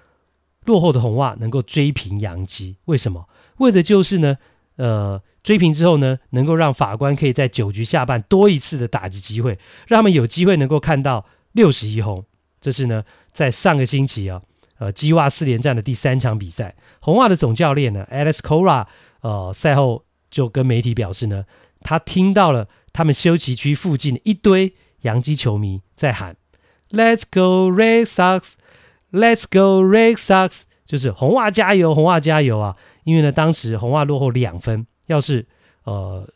[0.68, 3.28] 落后的红袜能够追平洋基，为什么？
[3.58, 4.38] 为的就是呢，
[4.76, 12.26] 呃，追平之后呢，能够让法官可以在九局下半多一次的打击机会，让他们有机会能够看到六十一轰。
[12.60, 14.42] 这是呢，在上个星期啊，
[14.78, 18.86] 呃，鸡袜四连战的第三场比赛，红袜的总教练呢，Alex Cora，
[19.22, 21.46] 呃，赛后就跟媒体表示呢，
[21.80, 26.36] 他听到了他们休息区附近一堆洋基球迷在喊
[26.90, 28.56] “Let's go Red Sox”。
[29.12, 30.64] Let's go Red Sox！
[30.86, 32.76] 就是红袜加油，红袜加油啊！
[33.04, 35.46] 因为呢，当时红袜落后两分，要是
[35.84, 36.28] 呃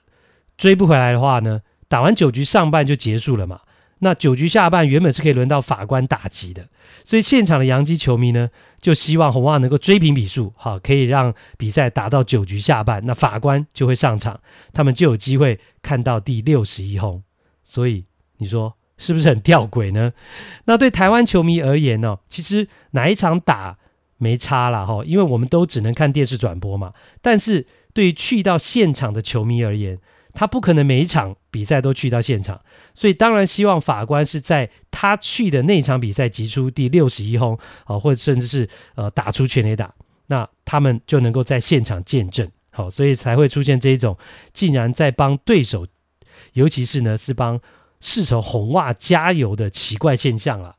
[0.58, 3.62] 追不回来的话呢，打完九局上半就结束了嘛。
[4.00, 6.68] 那九局下半原本是可以轮到法官打击的，
[7.04, 8.50] 所以现场的洋基球迷呢，
[8.82, 14.40] 就希望红袜能够追平比数，好，可以让比赛打到九局下半，那法官就会上场，
[14.74, 17.24] 他们就有机会看到第六十一轰。
[17.64, 18.06] 所以
[18.38, 18.76] 你说？
[19.02, 20.14] 是不是很吊诡呢？
[20.66, 23.80] 那对台湾球迷而言呢、其实哪一场打
[24.18, 26.94] 没差了哈，因为我们都只能看电视转播嘛。
[27.20, 29.98] 但是对于去到现场的球迷而言，
[30.36, 32.62] 他不可能每一场比赛都去到现场，
[32.94, 39.92] 所以当然希望法官是在他去的那场比赛击出第六十一轰啊，或者甚至是呃打出全垒打，
[40.28, 42.48] 那他们就能够在现场见证。
[42.70, 44.16] 好，所以才会出现这一种
[44.54, 45.88] 竟然在帮对手，
[46.54, 47.60] 尤其是呢是帮。
[48.02, 50.76] 世仇红袜加油的奇怪现象了。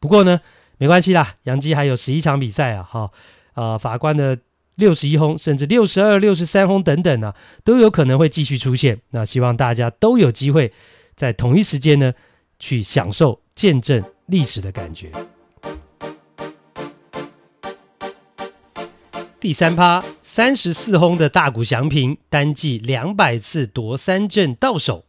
[0.00, 0.40] 不过呢，
[0.78, 3.10] 没关系啦，杨基还有十一场比赛啊，哈，
[3.54, 4.38] 呃，法官的
[4.76, 9.00] 六十一轰，甚至六十二、六十三轰等等啊，都有可能会继续出现。
[9.10, 10.72] 那希望大家都有机会
[11.14, 12.14] 在同一时间呢，
[12.58, 15.10] 去享受见证历史的感觉。
[19.40, 25.07] 第三趴，三十四轰的大谷翔平，单季两百次夺三振到手。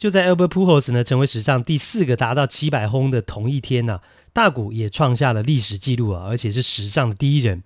[0.00, 4.00] 就在 Albert Pujols 呢成为史上第四个达到七百轰的同一天呢、
[4.32, 7.62] 大谷也创下了历史纪录啊，而且是史上的第一人。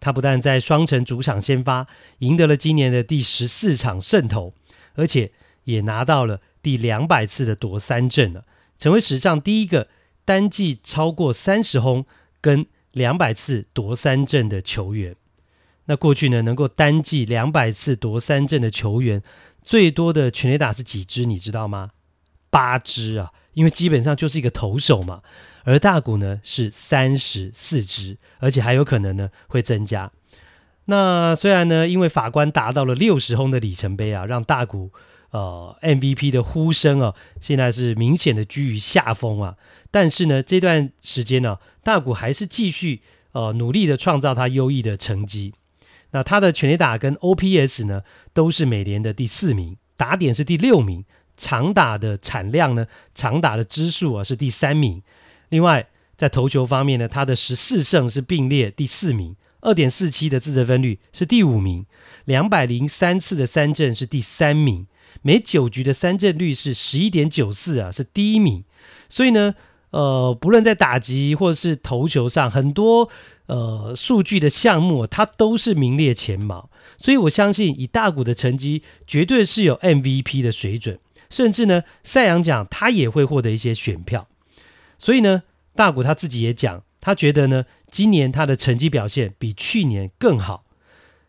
[0.00, 1.86] 他不但在双城主场先发，
[2.18, 4.52] 赢得了今年的第十四场胜投，
[4.94, 5.30] 而且
[5.62, 8.44] 也拿到了第两百次的夺三振了，
[8.76, 9.86] 成为史上第一个
[10.24, 12.04] 单季超过三十轰
[12.40, 15.14] 跟两百次夺三振的球员。
[15.84, 19.22] 那过去呢，能够单季两百次夺三振的球员。
[19.66, 21.24] 最多的全垒打是几支？
[21.24, 21.90] 你知道吗？
[22.50, 25.22] 八支啊，因为基本上就是一个投手嘛。
[25.64, 30.12] 而大谷呢是三十四支，而且还有可能呢会增加。
[30.84, 34.92] 那虽然呢，因为法官达到了六十轰的里程碑啊，让大谷
[35.30, 39.56] 呃 MVP 的呼声啊，现在是明显的居于下风啊。
[39.90, 43.02] 但是呢，这段时间呢、大谷还是继续
[43.32, 45.54] 呃努力的创造他优异的成绩。
[46.12, 51.04] 那他的全垒打跟 OPS 呢，都是美联的第四名，打点是第六名，
[51.36, 55.02] 长打的产量呢，长打的支数啊是第三名。
[55.48, 61.84] 另外在投球方面呢，他的十四胜是并列第四名，二点四七的自责分率是第五名，
[62.24, 64.86] 两百零三次的三振是第三名，
[65.22, 68.64] 每九局的三振率是十一点九四啊，是第一名。
[69.08, 69.54] 所以呢，
[69.90, 73.10] 呃，不论在打击或者是投球上，很多。
[73.46, 80.98] 呃，数据的项目，它都是名列前茅，所以我相信以大谷的成绩，绝对是有 MVP 的水准，
[81.30, 84.26] 甚至呢，赛扬奖他也会获得一些选票。
[84.98, 90.64] 所以呢，大谷他自己也讲，他觉得呢，今年他的成绩表现比去年更好。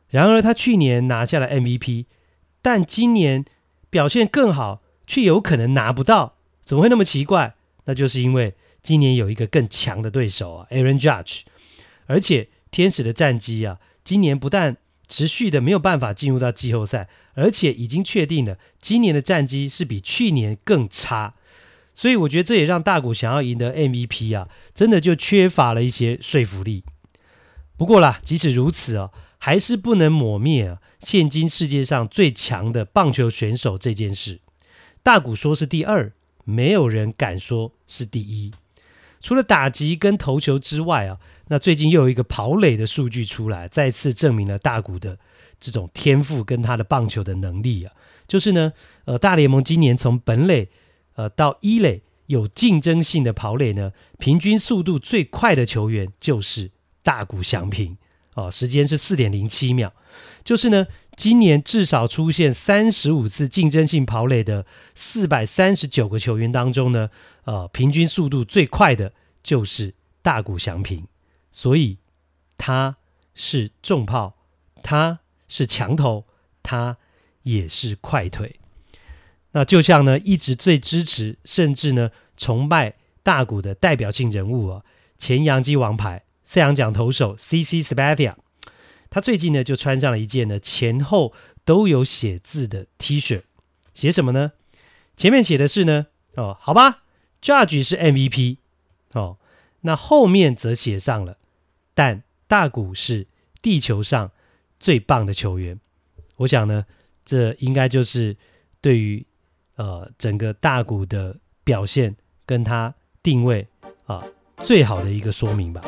[0.10, 2.06] 然而，他去年拿下了 MVP，
[2.62, 3.46] 但今年
[3.90, 7.56] 表现更好，却有可能拿不到，怎么会那么奇怪？
[7.86, 11.42] 那就是因为今年有一个更强的对手啊，Aaron Judge。
[12.08, 14.76] 而且天使的战绩啊，今年不但
[15.08, 21.36] 持续的没有办法进入到季后赛，而且已经确定了今年的战绩是比去年更差。
[21.94, 26.84] 所以我觉得这也让大谷想要赢得 MVP 啊，真的就缺乏了一些说服力。
[27.78, 34.40] 不过啦，即使如此啊，还是不能抹灭啊，现今世界上最强的棒球选手这件事。
[35.02, 36.12] 大谷说是第二，
[36.44, 38.52] 没有人敢说是第一。
[39.22, 41.20] 除了打击跟投球之外啊。
[41.50, 45.18] 那最近又有一个跑垒的数据出来，再次证明了大谷的
[45.60, 47.94] 这种天赋跟他的棒球的能力啊。
[48.28, 48.74] 就是呢，
[49.06, 50.68] 呃，大联盟今年从本垒
[51.16, 56.70] 呃到一垒有竞争性的跑垒呢，平均速度最快的球员就是
[57.02, 57.98] 大谷翔平
[58.34, 59.94] 哦，时间是四点零七秒。
[60.44, 67.10] 就是呢，今年至少出现三十五次竞争性跑垒的四百三十九个球员当中呢，
[67.46, 71.08] 呃，平均速度最快的就是大谷翔平。
[71.52, 71.98] 所以
[72.58, 72.98] 他
[73.34, 74.38] 是重炮，
[74.84, 76.26] 他是强头，
[76.62, 76.98] 他
[77.44, 78.60] 也是快腿。
[79.52, 84.84] 那就像呢，一直最支持甚至呢崇拜大谷的代表性人物啊，
[85.18, 88.36] 前洋基王牌赛扬奖投手 CC Spathia，
[89.10, 91.34] 他最近呢就穿上了一件呢前后
[91.66, 93.42] 都有写字的 T 恤，
[93.94, 94.52] 写什么呢？
[95.16, 97.04] 前面写的是呢，哦，好吧
[97.42, 98.58] ，Judge 是 MVP，
[99.14, 99.38] 哦，
[99.82, 101.38] 那后面则写上了。
[101.94, 103.28] 但大谷是
[103.62, 104.32] 地球上
[104.80, 105.80] 最棒的球员，
[106.38, 106.86] 我想呢，
[107.26, 108.38] 这应该就是
[108.80, 109.26] 对于
[109.76, 113.68] 呃整个大谷的表现跟他定位
[114.06, 114.24] 啊
[114.64, 115.82] 最好的一个说明吧。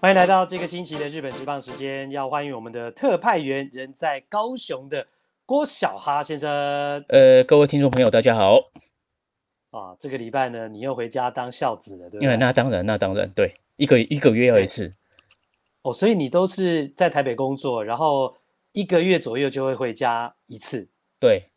[0.00, 5.08] 欢迎来到这个星期的日本职棒时间，要欢迎我们的特派员，人在高雄的
[5.44, 7.04] 郭小哈先生。
[7.08, 8.70] 呃，各位听众朋友，大家好。
[9.70, 12.36] 啊，这个礼拜呢，你又回家当孝子了，对不对？
[12.36, 14.92] 那当然，那当然，对，一个一个月要一次。
[15.82, 18.36] 哦，所以你都是在台北工作，然后
[18.72, 20.88] 一个月左右就会回家一次。
[21.18, 21.50] 对。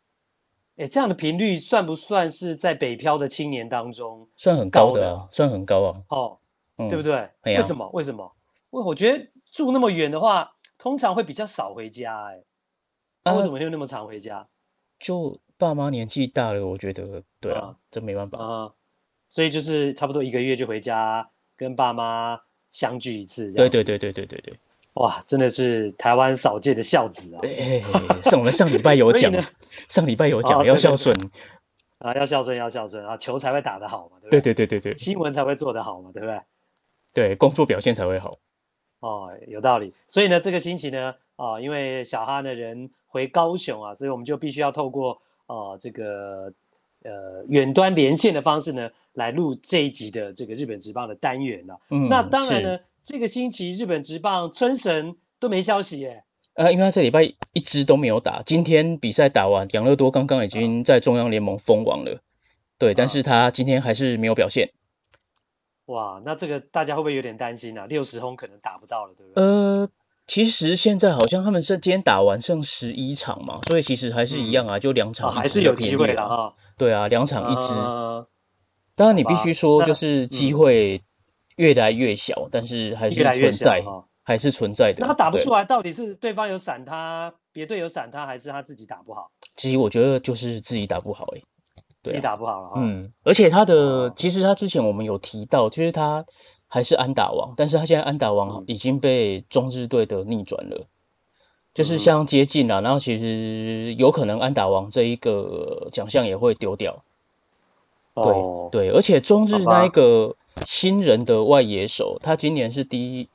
[0.76, 5.28] 哎，这样的频率算不算是在北漂的青年当中算很高的啊？
[5.30, 6.02] 算很高啊。
[6.08, 6.38] 哦，
[6.78, 7.14] 嗯、对不对？
[7.42, 7.88] 哎、为什么？
[7.92, 8.32] 为什么？
[8.70, 12.26] 我我觉得住那么远的话，通常会比较少回家。
[12.26, 12.42] 哎，
[13.24, 14.38] 那为什么又那么常回家？
[14.38, 14.46] 啊、
[14.98, 15.40] 就。
[15.56, 18.72] 爸妈年纪大了，我觉得对啊，啊这没办法啊，
[19.28, 22.40] 所以就是差不多一个月就回家跟爸妈
[22.70, 24.58] 相聚一次，对对对对对对对，
[24.94, 27.40] 哇，真的是台湾少见的孝子啊！
[27.44, 27.80] 哎，
[28.24, 29.32] 上我们上礼拜有讲，
[29.88, 31.14] 上礼拜有讲要孝顺
[31.98, 34.40] 啊，要孝顺要孝顺啊，球才会打得好嘛，对不对？
[34.40, 36.40] 对对对对对，新闻才会做得好嘛，对不对？
[37.14, 38.38] 对，工作表现才会好。
[38.98, 39.92] 哦，有道理。
[40.08, 45.22] 所以呢，这个星期呢，啊，因为小哈的人回高雄啊，所以我们就必须要透过。
[45.46, 46.52] 哦、呃，这个
[47.02, 51.80] 呃远端连线的方式呢，来录这一集的这个日本职棒的单元了。
[51.90, 56.24] 嗯，那当然呢，是这个星期日本职棒春神都没消息耶。
[56.54, 62.14] 呃，因为他这礼拜一直都没有打，今天比赛打完，养乐多刚刚已经在中央联盟封王了。
[62.14, 62.20] 啊、
[62.78, 64.72] 对，但是他今天还是没有表现。
[65.86, 67.86] 哇，那这个大家会不会有点担心啊？
[67.86, 69.42] 六十轰可能打不到了，对不对？
[69.42, 69.90] 呃。
[70.26, 76.54] 其实现在好像他们是今天打完剩十一场嘛，所以其实还是一样啊，嗯、就两场、啊、还是有机会的哈。
[76.78, 77.74] 对啊，两场一支。
[77.74, 78.26] 呃、
[78.96, 81.02] 当然你必须说，就是机会
[81.56, 83.84] 越来越小，嗯、但是还是存在，
[84.22, 85.00] 还是存在的。
[85.00, 89.30] 那他打不出来，到底是对方有闪他，别队有闪他，还是他自己打不好？
[89.56, 91.44] 其实我觉得就是自己打不好哎、欸，
[92.02, 92.74] 自己打不好了哈。
[92.78, 96.24] 嗯，而且他的其实他之前我们有提到，就是他。
[96.74, 100.86] 还是安打王，但是他现在安打王已经被中日队的逆转了，嗯、
[101.72, 107.04] 就是相接近了，然后其实有可能安打王这一个奖项也会丢掉。
[108.14, 110.34] 哦、对对，而且中日那一个
[110.66, 113.28] 新人的外野手，他今年是第一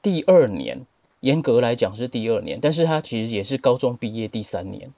[0.00, 0.86] 第二年，
[1.18, 4.92] 严格来讲是第二年，但是他其实也是高中毕业第三年。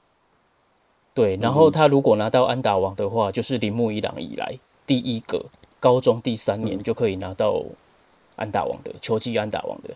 [1.15, 5.47] 对，然后他如果拿到安打王的话，就是铃木一朗以来第一个
[5.81, 7.65] 高中第三年就可以拿到。
[8.37, 9.95] 安打王的球季，安打王的，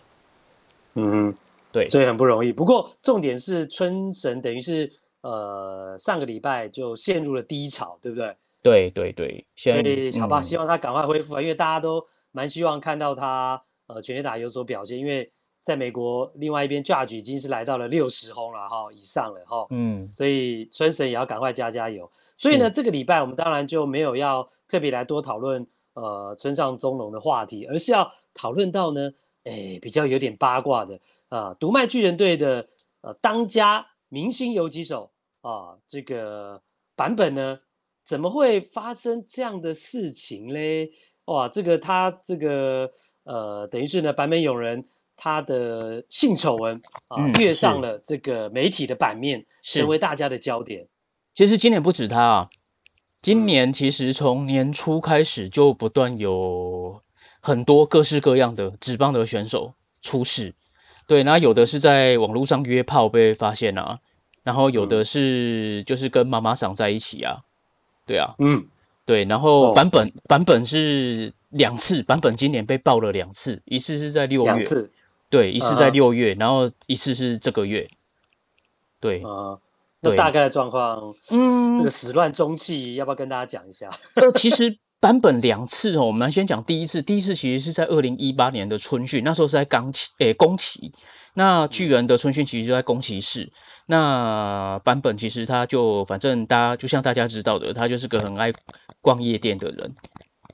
[0.95, 1.35] 嗯哼，
[1.71, 2.51] 对，所以很不容易。
[2.51, 8.35] 不过重点是春神等于是呃上个礼拜就陷入了低潮，对不对？
[8.63, 22.09] 对对对，所以好吧，嗯、希望他赶快恢复啊，因为大家都蛮希望看到他呃全垒打有所表现，因为在美国另外一边 Judge 已经是来到了六十轰了哈以上了哈，嗯，所以春神也要赶快加加油。
[22.35, 28.11] 所以呢，这个礼拜我们当然就没有要特别来多讨论呃村上宗隆的话题，而是要。
[28.33, 29.11] 讨论到呢，
[29.43, 32.67] 哎，比较有点八卦的啊，独卖巨人队的
[33.01, 36.61] 呃当家明星游击手啊，这个
[36.95, 37.59] 版本呢，
[38.03, 40.91] 怎么会发生这样的事情嘞？
[41.25, 42.91] 哇，这个他这个
[43.23, 50.87] 呃，等于是呢，版本勇人他的性丑闻啊，跃、嗯、上了这个媒体的版面，成为大家的焦点。
[51.33, 52.49] 其实今年不止他啊，
[53.21, 57.01] 今年其实从年初开始就不断有。
[57.41, 60.53] 很多各式各样的职棒的选手出事，
[61.07, 63.99] 对，那有的是在网络上约炮被发现啊，
[64.43, 67.43] 然后有的是就是跟妈妈桑在一起啊，
[68.05, 68.67] 对啊，嗯，
[69.05, 74.91] 对，然后版本、哦、版本是两次，版本今年被爆了两次，一次是在六月，次。
[75.29, 76.39] 对，一次在六月，uh.
[76.41, 77.89] 然后一次是这个月，
[78.99, 79.59] 对，啊、uh
[80.01, 83.89] 那大概的状况，嗯，这个始乱终弃，要不要跟大家讲一下？
[84.15, 90.93] 呃，其实版本两次哦，我们先讲第一次，第一次其实是在二零一八年的春训，那时候是在冈崎，诶，宫崎，
[91.33, 93.51] 那巨人的春训其实就在宫崎市。
[93.87, 98.53] 那版本其实他就反正大家就像大家知道的，他就是个很爱
[99.01, 99.95] 逛夜店的人，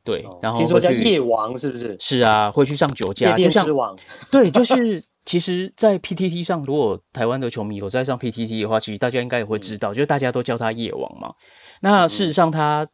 [0.06, 0.24] 对。
[0.24, 1.98] 哦、然后听说叫夜王是不是？
[2.00, 3.98] 是啊，会去上酒家，夜店之王。
[3.98, 11.34] 就 像对，就是其实，在 PTT 上，如果台湾的球迷有在上 PTT 的话，其实大家应该也会知道，嗯、就是大家都叫他夜王嘛。
[11.82, 12.88] 那事实上，他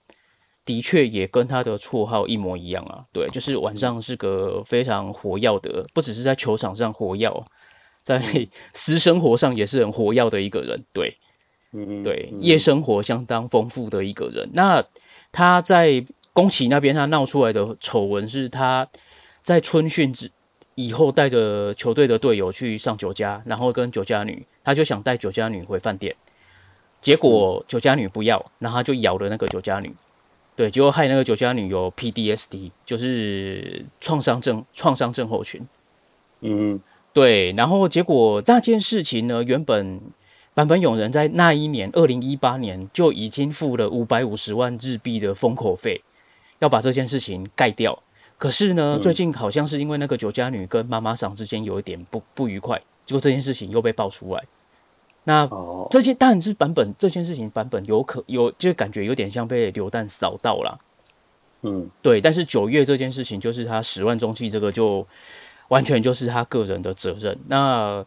[0.66, 3.05] 的确也跟他的绰号一模一样啊。
[3.11, 7.45] 对，就是晚上是个非常活跃的，不只是在球场上活跃。
[8.03, 8.22] 在
[8.74, 11.16] 私生活上也是很活跃的一个人，对，
[11.72, 14.49] 嗯，对，夜生活相当丰富的一个人。
[14.51, 14.84] 那
[15.32, 18.89] 他在宫崎那边，他闹出来的丑闻是他
[19.41, 20.32] 在春训之
[20.76, 26.18] 以后带着球队的队友去上酒家，然后跟酒家女，他就想带酒家女回饭店，
[27.01, 29.95] 结果酒家女不要，然后他就咬了那个酒家女，
[30.56, 35.68] 对，结果害那个酒家女有 PDSD，就是创伤症创伤症候群，
[36.41, 36.80] 嗯。
[37.14, 40.01] 对，然后结果那件事情呢，原本
[40.56, 46.01] 坂本勇人在那一年，二零一八年就已经付了五百五十万日币的封口费，
[46.58, 48.01] 要把这件事情盖掉。
[48.39, 54.45] 可是呢，最近好像是因为那个酒家女跟妈妈桑之间有一点不不愉快，结果这件事情又被爆出来。
[55.24, 55.50] 那
[55.90, 60.80] 这件当然是版本这件事情，版本有可有就感觉有点像被流弹扫到了。
[61.62, 65.08] 嗯，对，但是九月这件事情就是他十万中气，这个就。
[65.70, 67.40] 完全就是他个人的责任。
[67.48, 68.06] 那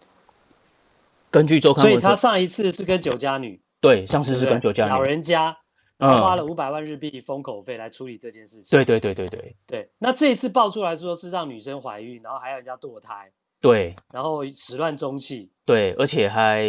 [1.31, 5.57] 根据周刊，所以他上一次是跟酒家女，对，上次是跟酒家女，老人家
[5.99, 8.79] 他花了五百万日币封口费来处理这件事情。
[8.79, 9.91] 对对对对对对。
[9.99, 13.33] 那这一次爆出来说是让女生怀孕，然后还有人家堕胎，
[13.67, 16.63] 对，然后始乱终弃，对，而且还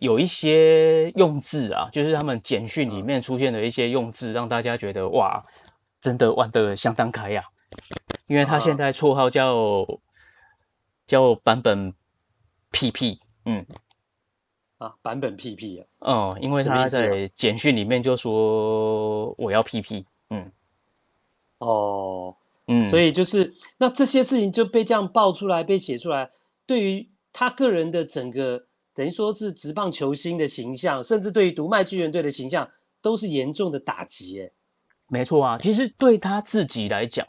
[0.00, 5.46] 有一些用字啊，就是他们简讯里面出现的一些用字，让大家觉得哇，
[6.00, 7.44] 真的玩得相当开呀，
[8.26, 9.86] 因为他现在绰号叫。
[11.08, 11.94] 叫版本
[12.70, 13.64] PP，，嗯，
[14.76, 20.52] 啊，版本 PP 啊，哦，因为他在简讯里面就说我要 PP，，嗯，
[21.56, 22.36] 哦，
[22.68, 26.30] 嗯，所以就是那这些事情就被这样爆出来，被写出来，
[26.66, 32.68] 对于他个人的整个等于说是职棒球星的形象，甚至对于读卖巨人队的形象，
[33.02, 34.50] 都是严重的打击，哎，
[35.08, 37.26] 没错啊，其实对他自己来讲。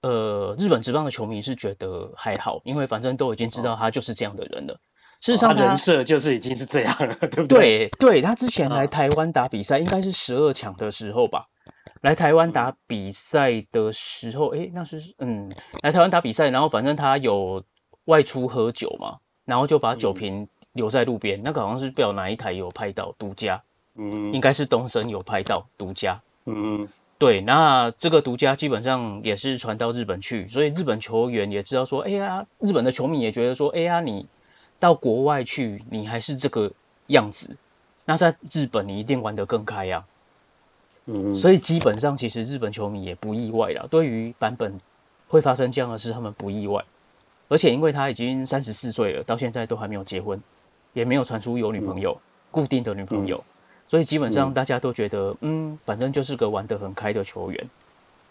[0.00, 4.80] 呃，日本职棒的球迷是觉得还好，因为反正都已经知道他就是这样的人了。
[5.20, 7.88] 事实上他，他人设就是已经是这样了，对不对？
[7.88, 11.46] 对，对他之前来台湾打比赛，应该是十二强的时候吧。
[12.00, 17.64] 来台湾打比赛的时候，诶，那是嗯，来台湾打比赛，然后反正他有
[18.04, 23.62] 外出喝酒嘛，然后就把酒瓶留在路边，嗯、那个好像是不知道哪一台有拍到独家，
[23.94, 26.88] 嗯，应该是东森有拍到独家，嗯。
[27.18, 34.28] 对，那这个独家基本上也是传到日本去，所以日本球员也知道说，哎呀，日本的球迷也觉得说，哎呀，你
[34.78, 36.70] 到国外去，你还是这个
[37.08, 37.56] 样子，
[38.04, 40.04] 那在日本你一定玩得更开呀。
[41.10, 44.78] 嗯，所以基本上其实日本球迷也不意外了，对于版本
[45.26, 46.84] 会发生这样的事，他们不意外，
[47.48, 50.42] 而且因为他已经三十四岁了，到现在都还没有结婚，
[50.92, 53.42] 也没有传出有女朋友，固定的女朋友。
[53.88, 57.70] 所以基本上大家都觉得，嗯，嗯，反正就是个玩得很开的球员。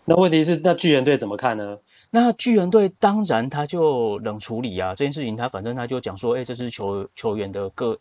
[0.05, 1.79] 那问题是，那巨人队怎么看呢？
[2.11, 7.97] 那巨人队当然他就冷处理啊，这件事情他反正他就讲说，哎、欸，这是球球员的个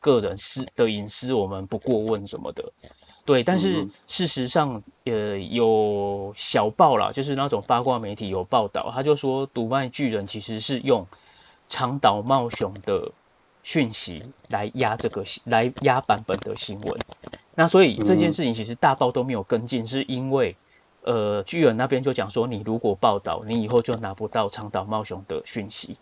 [0.00, 2.72] 个人私的隐私，我们不过问什么的。
[3.28, 11.06] 对，但是事实上，呃，有小报啦，就是那种八卦媒体有报道，他就说，读卖巨人其实是用
[11.68, 13.12] 长岛茂雄的。
[13.64, 16.98] 讯息来压这个，来压版本的新闻。
[17.54, 20.56] 那所以这件事情其实大报都没有跟进，是因为
[21.02, 25.98] 呃巨人那边就讲说，你如果报道，你以后就拿不到长岛茂雄的讯息。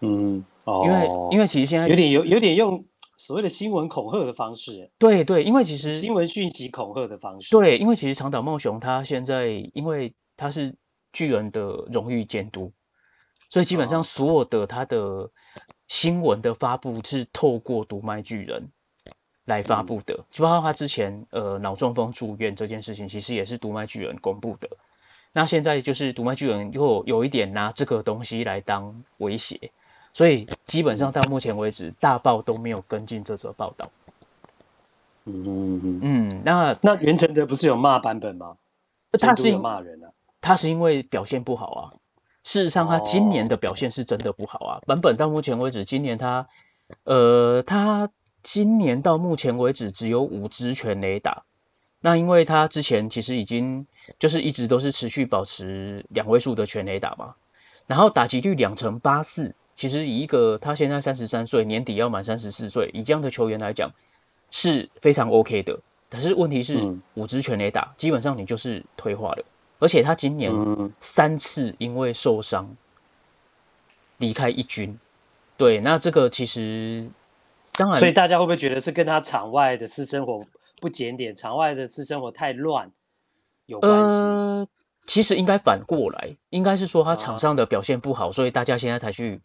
[0.00, 2.84] 嗯，哦，因为因为其实现在有点有有点用
[3.16, 4.90] 所谓的新闻恐吓的方式。
[4.98, 7.50] 对对，因为其实新闻讯息恐吓的方式。
[7.50, 10.76] 对，因为其实长岛茂雄他现在因为他是
[11.12, 12.72] 巨人的荣誉监督，
[13.48, 15.30] 所以基本上所有的他的。
[15.88, 18.72] 新闻的发布是透过读卖巨人
[19.44, 24.70] 来发布的，就包括他之前呃脑中风住院这件事情，其实也是读卖巨人公布的。
[25.32, 29.70] 那现在就是读卖巨人又有一点拿这个东西来当威胁，
[30.16, 33.90] 所以基本上到目前为止大报都没有跟进这则报道。
[35.26, 38.56] 嗯嗯嗯嗯，那那袁成德不是有骂版本吗？
[39.20, 41.80] 他是骂人啊，他是因为表现不好啊。
[42.44, 44.80] 事实上，他今年的表现是真的不好啊。
[44.86, 46.48] 版本到目前为止，今年他
[47.04, 48.08] 呃，他
[48.42, 51.44] 今年到目前为止只有五支全垒打。
[52.00, 53.86] 那因为他之前其实已经
[54.18, 57.34] 就是一直都是持续保持两位数的全垒打嘛，
[57.86, 63.92] 然后打击率两成八四，其实以一个他现在三十三岁，年底要满三十四岁，以这样的球员来讲
[64.50, 65.80] 是非常 OK 的。
[66.08, 69.44] 可是问题是五支全垒打，基本上你就是退化了，
[69.78, 72.76] 而且他今年三次因为受伤
[74.16, 74.98] 离开一军，
[75.56, 77.10] 对，那这个其实
[77.72, 80.44] 当然，所以大家会不会觉得是跟他场外的私生活？
[80.78, 82.92] 不检点，场外的私生活太乱，
[83.64, 84.14] 有关系。
[84.14, 84.68] 呃，
[85.06, 89.40] 其实应该反过来，应该是说他场上的表现不好，啊、所以大家现在才去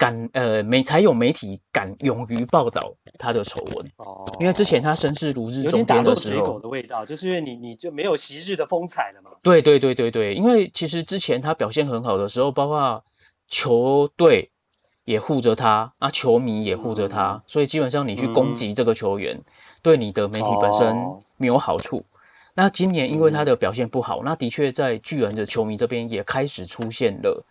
[0.00, 3.92] 敢呃媒才有媒体敢勇于报道他的丑闻。
[3.96, 9.32] 哦，因为之前他声势如日中天的时候，的味道，就是因为你你就没有昔日的风采了嘛。
[9.42, 13.04] 对对对对对，因为其实之前他表现很好的时候，包括
[13.46, 14.50] 球队
[15.04, 19.36] 也护着他，啊，球迷也护着他，嗯、所以基本上你去攻击这个球员。
[19.36, 19.44] 嗯
[19.82, 20.94] 对你的媒体本身
[21.38, 21.96] 没有好处。
[21.96, 22.04] Oh.
[22.52, 27.46] 那今年因为他的表现不好，嗯、那的确在巨人的球迷这边也开始出现了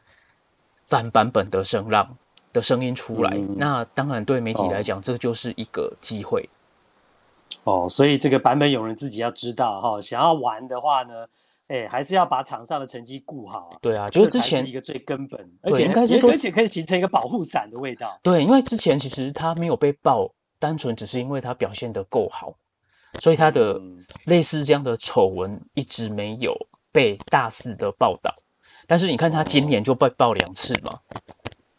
[0.85, 2.17] 反版本的声浪
[2.53, 3.35] 的声音出来。
[3.35, 5.05] 嗯、那当然对媒体来讲，oh.
[5.05, 6.49] 这就是一个机会。
[7.63, 11.27] 哦，oh, 所以这个版本有人自己要知道哈，想要玩的话呢，
[11.67, 13.77] 哎，还是要把场上的成绩顾好。
[13.81, 18.19] 对啊，就是之前是一个最根本，而且应该是说，而且可以形成一个保护伞的味道。
[18.23, 20.33] 对，因为之前其实他没有被爆。
[20.61, 22.55] 单纯只是因为他表现的够好，
[23.21, 23.79] 所以他的
[24.25, 28.35] 类似这样的丑闻一直没有被大肆的报道。
[28.85, 30.99] 但是你看他今年就被爆两次嘛，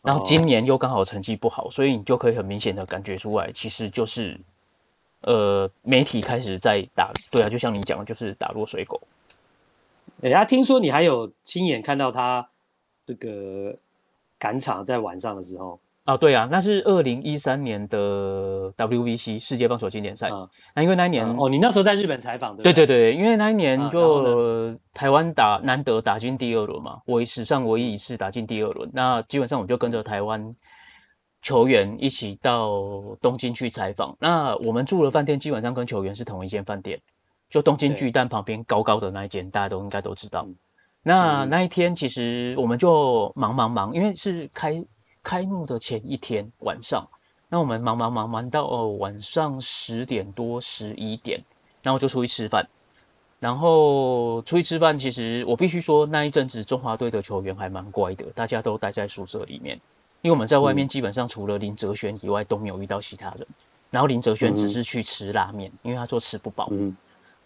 [0.03, 4.40] 然后今年又刚好成绩不好，所以你就可以很明显的感觉出来，其实就是
[5.20, 9.03] 呃媒体开始在打，对啊，就像你讲的，就是打落水狗。
[10.22, 12.48] 哎，他听说你还有亲眼看到他
[13.07, 13.76] 这个
[14.38, 15.78] 赶场在晚上的时候。
[16.05, 20.30] 啊，对啊，那是二零一三年的 WBC 世界棒球经典赛。
[20.30, 22.62] 嗯、那因为那一年、嗯，哦，你那时候在日本采访的。
[22.64, 28.90] 对对对，因为那一年就、嗯、台湾打难得打进第二轮嘛，我史上唯一一次打进第二轮。
[28.94, 30.57] 那基本上我就跟着台湾
[31.42, 32.72] 球员一起到
[33.20, 34.16] 东京去采访。
[34.20, 37.03] 那我们住的饭店基本上跟球员是同一间饭店，
[37.51, 40.46] 就东京巨蛋旁边高高的那一间，大家都应该都知道。
[40.48, 40.57] 嗯、
[41.05, 44.86] 那那一天其实我们就忙忙忙，因为是开。
[45.22, 47.08] 开幕的前一天晚上，
[47.48, 51.44] 那我们忙忙忙忙到哦晚上十点多十一点，
[51.82, 52.68] 然后就出去吃饭。
[53.38, 59.80] 然后出去吃饭，其实我必须说那一阵子中华队的球员还蛮乖的，大家都待在宿舍里面，
[60.20, 63.46] 因为我们在外面基本上除了林哲轩以外都没有遇到其他人。
[63.90, 66.68] 然后林哲轩只是去吃拉面，因为他说吃不饱。
[66.70, 66.96] 嗯，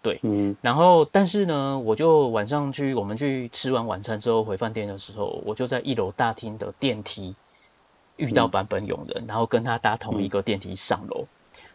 [0.02, 0.18] 对。
[0.22, 0.56] 嗯。
[0.62, 7.36] 然后但是呢，我就晚上去我们去吃完晚餐之后回饭店的时候，我就在一楼大厅的电梯。
[8.16, 11.26] 遇到坂本勇人，然后跟他搭同一个电梯上楼，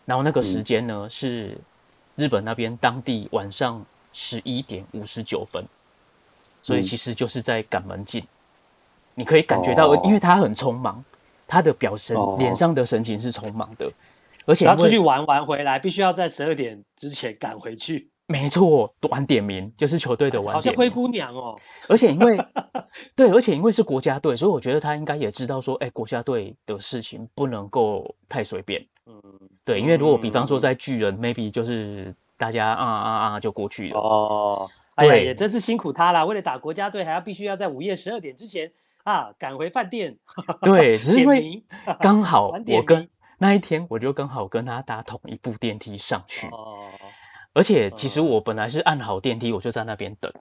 [0.06, 1.58] 然后那个时间呢是
[2.16, 5.66] 日本那边当地晚上十一点五十九分，
[6.62, 8.26] 所以其实就是在赶门禁。
[9.16, 11.04] 你可以感觉到，因为他很匆忙，
[11.48, 13.92] 他的表神、脸上的神情是匆忙的，
[14.46, 18.10] 而且他出去玩玩回来，必须要在十二点之前赶回去。
[18.32, 21.60] 没错，晚点名就是球队的晚点名，好像灰姑娘哦。
[21.88, 22.38] 而且因为
[23.18, 28.86] 对，而且因为是国家队，所以我觉得他应该也知道说，哎，国家队的事情不能够太随便。
[29.08, 29.20] 嗯，
[29.66, 34.00] 对，因为如果比方说在巨人、嗯、，maybe 就是大家啊啊啊就过去了。
[34.00, 38.72] 哦，哎呀，也真是辛苦他了，为了打国家队，还要必须要在午夜十二点之前
[39.04, 40.20] 啊赶回饭店。
[40.62, 41.64] 对， 只是因为
[42.00, 43.10] 刚好我跟
[43.40, 46.46] 那一天我就刚好跟他搭同一部电梯上去。
[46.50, 46.90] 哦。
[47.54, 50.32] 而且其实我本来是按好电梯，我就在那边等，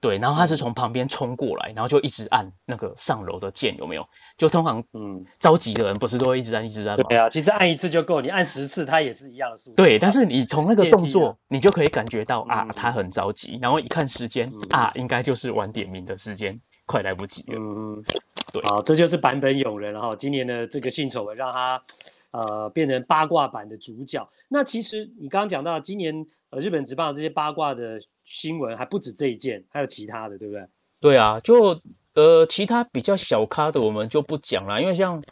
[0.00, 4.08] 对，然后他是从旁边冲过来，然后就一直按那个上楼的键，有没有？
[4.36, 7.04] 就通常嗯着急的人不是都会一直按一直按吗？
[7.08, 9.76] 对啊，其实按一次就够，你按十次他也是一样的速度。
[9.76, 17.58] 对，但是你从那个动作，你就可以感觉到啊，他很着急，然后一看时间啊，应该就是晚点名的时间，快来不及了。
[17.58, 18.02] 嗯，
[18.52, 21.82] 对，好，这就是版本勇人，然后今年的这个性丑闻让他
[22.32, 24.28] 呃变成八卦版的主角。
[24.48, 26.26] 那其实你刚刚讲到今年。
[26.50, 30.66] 呃，日本职棒这些八卦的新闻还不止这一件，还有其他的，对不对？
[31.00, 31.80] 对啊，就
[32.14, 35.22] 呃其他比较小咖的我们就不讲了，因为像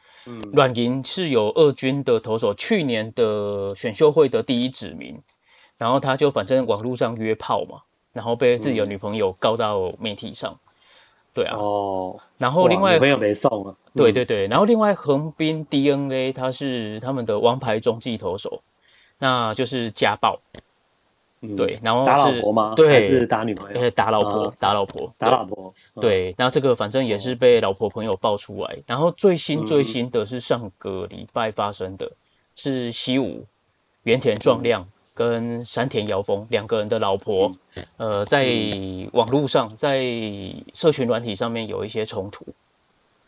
[0.53, 5.23] 软银是有二军的投手，去年的选秀会的第一指名，
[5.77, 10.71] 然后他就反正网络上约炮嘛，然后被自己的女朋友告到媒体上，嗯、
[11.35, 11.57] 对啊。
[11.57, 12.21] 哦。
[12.39, 13.75] 然后另外女朋友没送啊。
[13.95, 18.63] 对对对，然后另外横滨 DNA 他是他们的王牌中继投手。
[19.19, 20.41] 那就是家暴。
[21.41, 22.75] 嗯、对，然后是打老婆吗？
[22.75, 23.91] 对，还是打女朋友？
[23.91, 25.73] 打老婆，啊、打老婆，打老婆。
[25.95, 28.79] 对，对，那这个反正也是被老婆朋友爆出来。
[28.87, 32.13] 然后最新最新的是上个礼拜发生的，
[32.57, 33.47] 是西武
[34.03, 37.53] 原田壮亮跟山田遥峰两个人的老婆，
[37.99, 38.45] 呃，在
[39.13, 40.03] 网络上，在
[40.75, 42.47] 社群软体上面有一些冲突。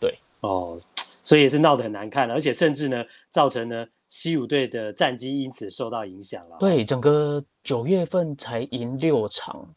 [0.00, 0.80] 对，哦，
[1.22, 3.86] 所以也是闹得很难看，而且甚至呢，造成呢。
[4.10, 6.58] 西武队的战绩因此受到影响了。
[6.58, 9.74] 对，整个九月份才赢六场，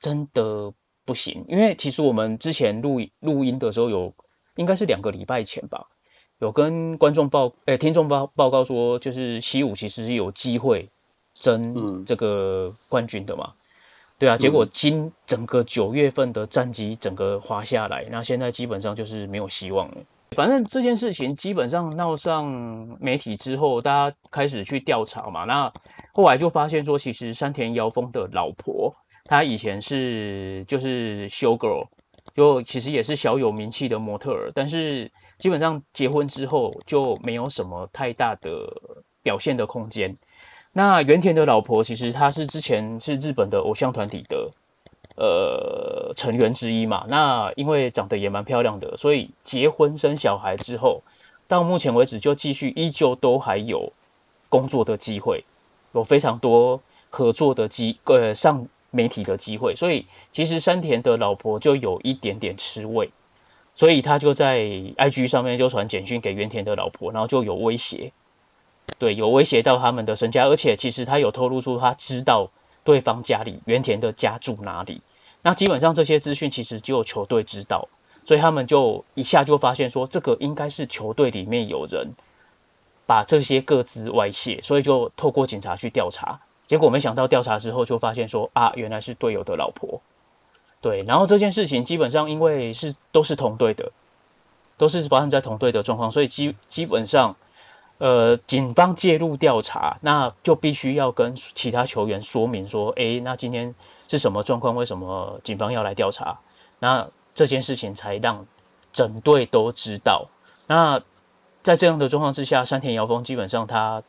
[0.00, 0.72] 真的
[1.04, 1.44] 不行。
[1.46, 4.14] 因为其实我们之前录录音的时候有，
[4.56, 5.88] 应该是两个礼拜前吧，
[6.38, 10.88] 有跟观众报，诶，听众报报告说，就是西武其实是有机会
[11.34, 13.52] 争这个冠军的嘛。
[13.52, 13.60] 嗯、
[14.18, 20.04] 对啊，结果今整个九月份的战绩整个滑下来，那现在基本上就是没有希望了。
[20.32, 25.44] 反正这件事情基本上闹上媒体之后，大家开始去调查嘛。
[25.44, 25.72] 那
[26.12, 31.88] 后来就发现说，其实山田遥峰的老婆，她以前是就是 show girl，
[32.34, 34.52] 就其实也是小有名气的模特儿。
[34.54, 40.18] 但是基本上结婚之后就没有什么太大的表现的空间。
[40.72, 44.50] 那原田的老婆其实她是之前是日本的偶像团体的。
[45.18, 51.02] 呃，成员之一嘛，那因为长得也蛮漂亮的，所以结婚生小孩之后，
[51.48, 53.94] 到目前为止就继续依旧都还有
[54.50, 55.44] 工作的机会，
[55.94, 63.10] 有非常多合作的机呃上媒体的机会，所以其实山田的老婆就有一点点吃味，
[63.72, 68.12] 所以他就在 IG 上面就传简讯给原田的老婆，然后就有威胁，
[68.98, 72.50] 对，有威胁到他们的身家，而且其实他有透露出他知道。
[72.86, 75.02] 对方家里原田的家住哪里？
[75.42, 77.88] 那基本上这些资讯其实只有球队知道，
[78.24, 82.14] 所以他们就一下就发现说，这个应该是球队里面有人
[83.04, 86.40] 把这些各自外泄，所以就透过警察去调查。
[86.66, 90.00] 结果没想到调查之后就发现说啊，原来是队友的老婆。
[90.80, 93.92] 对，然后这件事情基本上因为是都是同队的，
[94.78, 97.36] 都是发生在同队的状况，所以基基本上。
[97.98, 103.74] 呃，警方介入调查，那就必须要跟其他球员说明说，诶，那今天
[104.06, 104.76] 是什么状况？
[104.76, 106.40] 为什么警方要来调查？
[106.78, 108.44] 那这件事情才让
[108.92, 110.28] 整队都知道。
[110.66, 111.00] 那
[111.62, 114.02] 在这样的状况之下，山田遥峰基本上他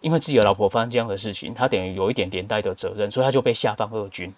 [0.00, 4.32] 因为自己的老婆发生这样的事情，他等于有一点连带的责任，所以他就被下放二军，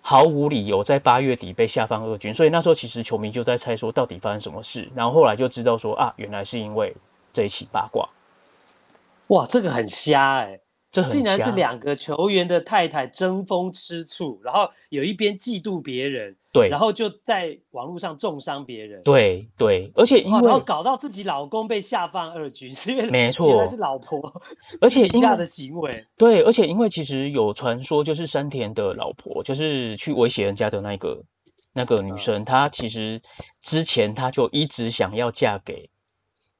[0.00, 2.34] 毫无理由在八月底被下放二军。
[2.34, 4.90] 所以那时候其实球迷就在猜说，到底发生什么事？
[4.96, 6.96] 然后后来就知道说啊，原来是因为。
[7.32, 8.10] 这一起八卦，
[9.28, 10.60] 哇，这个很瞎哎、欸，
[10.90, 24.42] 这竟然是两个球员的太太争风吃醋，然后有一边嫉妒别人，对，然后就在网络上重伤别人，对对，而且因为然后搞到自己老公被下放二军，是因为没错，原来是老婆，
[24.82, 31.22] 而且以下的行为，对，而且因为其实有传说，就是山田的老婆，就是去威胁人家的那个
[31.72, 33.22] 那个女生，嗯、她其实
[33.62, 35.88] 之前她就一直想要嫁给。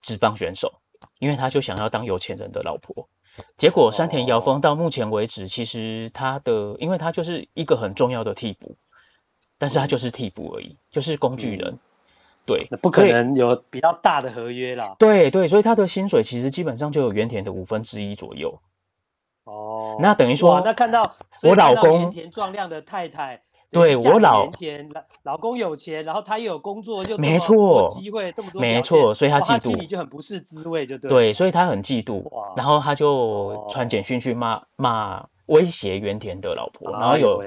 [0.02, 0.80] 职棒选手，
[1.18, 3.08] 因为他就想要当有钱人的老婆。
[3.56, 8.76] 结果山田遥峰到目前为止，其实他的，因为他就是一个很重要的替补，
[9.56, 11.78] 但是他就是替补而已，就是工具人。
[12.44, 14.96] 对，那不可能有比较大的合约啦。
[14.98, 18.60] 对对，所以他的薪水其实基本上就有原田的五分之一左右。
[19.44, 23.42] 哦，那等于说，那看到我老公原田壮亮的太太。
[23.72, 24.88] 对我老田
[25.22, 31.08] 老公有钱，然后他又有工作，就没错，机会这么多，没错，所以他嫉妒，心里就很不是滋味，就对。
[31.08, 37.42] 对，所以他很嫉妒，然后他就传简讯去骂骂威胁原田的老婆，然后有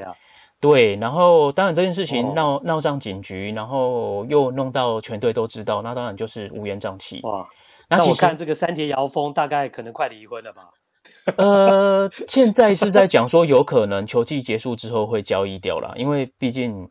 [0.62, 7.20] 对，然后当然这件事情闹闹上警局，然后又弄到全队都知道，那当然就是乌烟瘴气。
[7.24, 7.48] 哇，
[7.88, 10.70] 那我看这个三田遥峰大概可能快离婚了吧？
[11.38, 16.90] 呃，现在是在讲说有可能球季结束之后会交易掉了，因为毕竟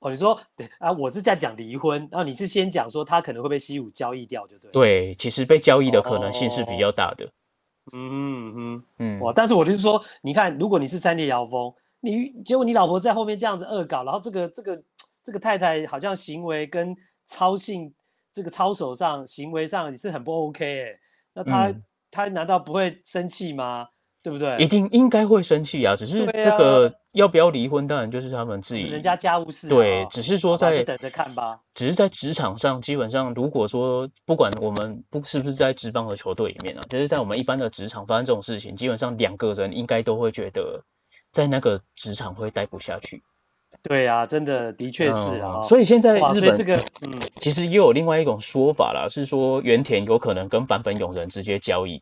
[0.00, 0.38] 哦，你说
[0.78, 4.70] 啊，我是在讲离婚，然后你是先讲说他可能会被西武交易掉，就对。
[4.70, 7.30] 对，其实被交易的可能性是比较大的。
[7.92, 9.32] 嗯嗯嗯，哇！
[9.34, 14.82] 但是我就是说，你看，如果你是山田遥峰，你结果你老婆在后面这样子恶搞，然后这个这个
[15.22, 16.94] 这个太太好像行为跟
[17.24, 17.94] 操性
[18.30, 21.00] 这个操守上行为上也是很不 OK 哎、欸，
[21.32, 21.68] 那他。
[21.68, 21.82] 嗯
[22.14, 23.88] 他难道不会生气吗？
[24.22, 24.56] 对不对？
[24.56, 25.96] 一定应该会生气啊！
[25.96, 29.68] 只是这个要不要离婚，当然就是他们自己人家家务事。
[29.68, 31.60] 对，只是说在等着看吧。
[31.74, 40.84] 只是在职场上，基本上如果说不管我们不是不是在职棒的球队里面啊，就是在我们一般的职场发生这种事情，基本上两个人应该都会觉得
[41.30, 43.22] 在那个职场会待不下去。
[43.86, 45.62] 对啊，真的的确是啊。
[45.62, 46.74] 所以现在日本这个
[47.06, 52.00] 嗯，其实也有另外一种说法啦，是说原田有可能跟坂本勇人直接交易。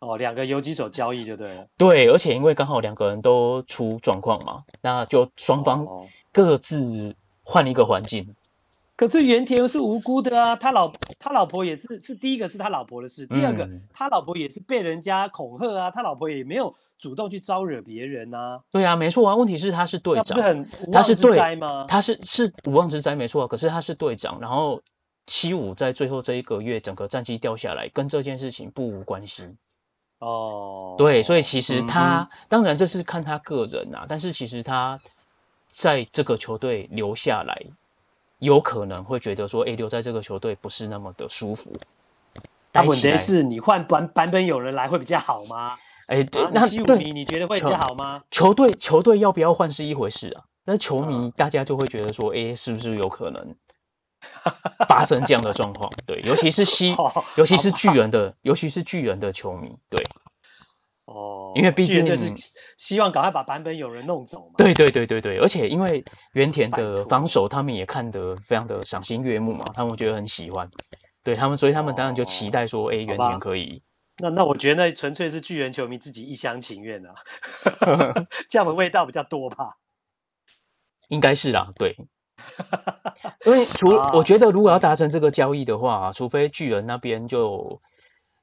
[0.00, 1.66] 哦，两个游击手交易就对了。
[1.76, 5.86] 对，而且因为刚好两个人都出状况嘛，那就双方
[6.32, 8.34] 各自换一个环境。
[8.94, 18.62] 哦可是原田是无辜的啊，他老他老婆也是是第一个是他老婆的事，第二个、嗯、他老婆也是被人家恐吓啊，他老婆也没有主动去招惹别人啊。
[18.70, 21.86] 对啊，没错啊，问题是他是队长，他是很无妄之灾吗？
[21.88, 24.82] 他是是无妄之灾没错啊，可是他是队长，然后
[25.26, 29.56] 七五在最后这一个月整个战绩掉下来，跟这件事情不无关系。
[30.20, 35.00] 哦，对，所以其实他、嗯、当然这是看他个人啊，但是其实他
[35.66, 37.66] 在这个球队留下来。
[38.44, 41.72] 有可能会觉得说，哎，留在这个球队不是那么的舒服。
[42.70, 45.76] 但问题是你换版版本有人来会比较好吗？
[46.06, 48.22] 哎，对，那七五迷你觉得会比较好吗？
[48.30, 53.54] 球队球队要不要换是一回事啊，那球迷大家就会觉得说，哎，是不是有可能
[54.88, 55.92] 发生这样的状况？
[56.04, 56.94] 对，尤其是西，
[57.36, 60.04] 尤其是巨人的，尤其是巨人的球迷，对。
[61.14, 62.32] 哦，因为毕竟就是
[62.76, 64.54] 希望赶快把版本有人弄走嘛。
[64.58, 70.68] 对对对对对，而且因为原田的防守，他们也看得非常的赏心悦目嘛，他们觉得很喜欢，
[71.22, 73.82] 对他们，所以他们当然就期待说，哎、哦，原田可以。
[74.18, 77.14] 那那我觉得那纯粹是巨人球迷自己一厢情愿啊，
[78.50, 79.76] 这样的味道比较多吧？
[81.08, 81.96] 应该是啦，对。
[83.46, 87.80] 因为除我觉得如果要达成这个交易的话，除非巨人那边就。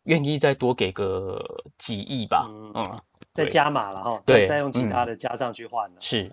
[0.04, 1.44] 愿意再多给个
[1.78, 3.00] 几亿吧，嗯，嗯
[3.34, 6.32] 再加码了哈，对，再用其他的加上去换了，嗯，是，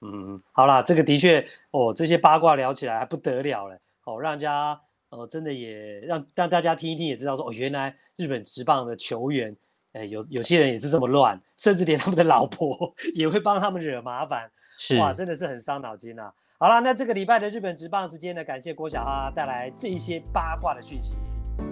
[0.00, 4.78] 嗯，好啦，这个的确哦，这些八卦聊起来还不得了了，哦，让人家
[5.10, 9.56] 哦真的也让让大家听一听，也知道说哦，原来日本职棒的球员，
[9.92, 16.32] 哎，有有些人也是这么乱，甚至连他们的老婆 也会帮他们惹麻烦，是，哇，真的是很伤脑筋啊。
[16.58, 21.16] 好啦，那这个礼拜的日本职棒时间呢，感谢郭小哈带来这一些八卦的讯息。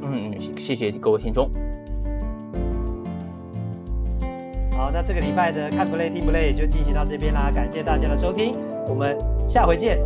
[0.03, 1.51] 嗯，谢谢各位听众。
[4.77, 8.53] 好，那这个礼拜的看不累听不累就进行到这边啦，感谢大家的收听，
[8.89, 9.17] 我们
[9.47, 9.99] 下回见。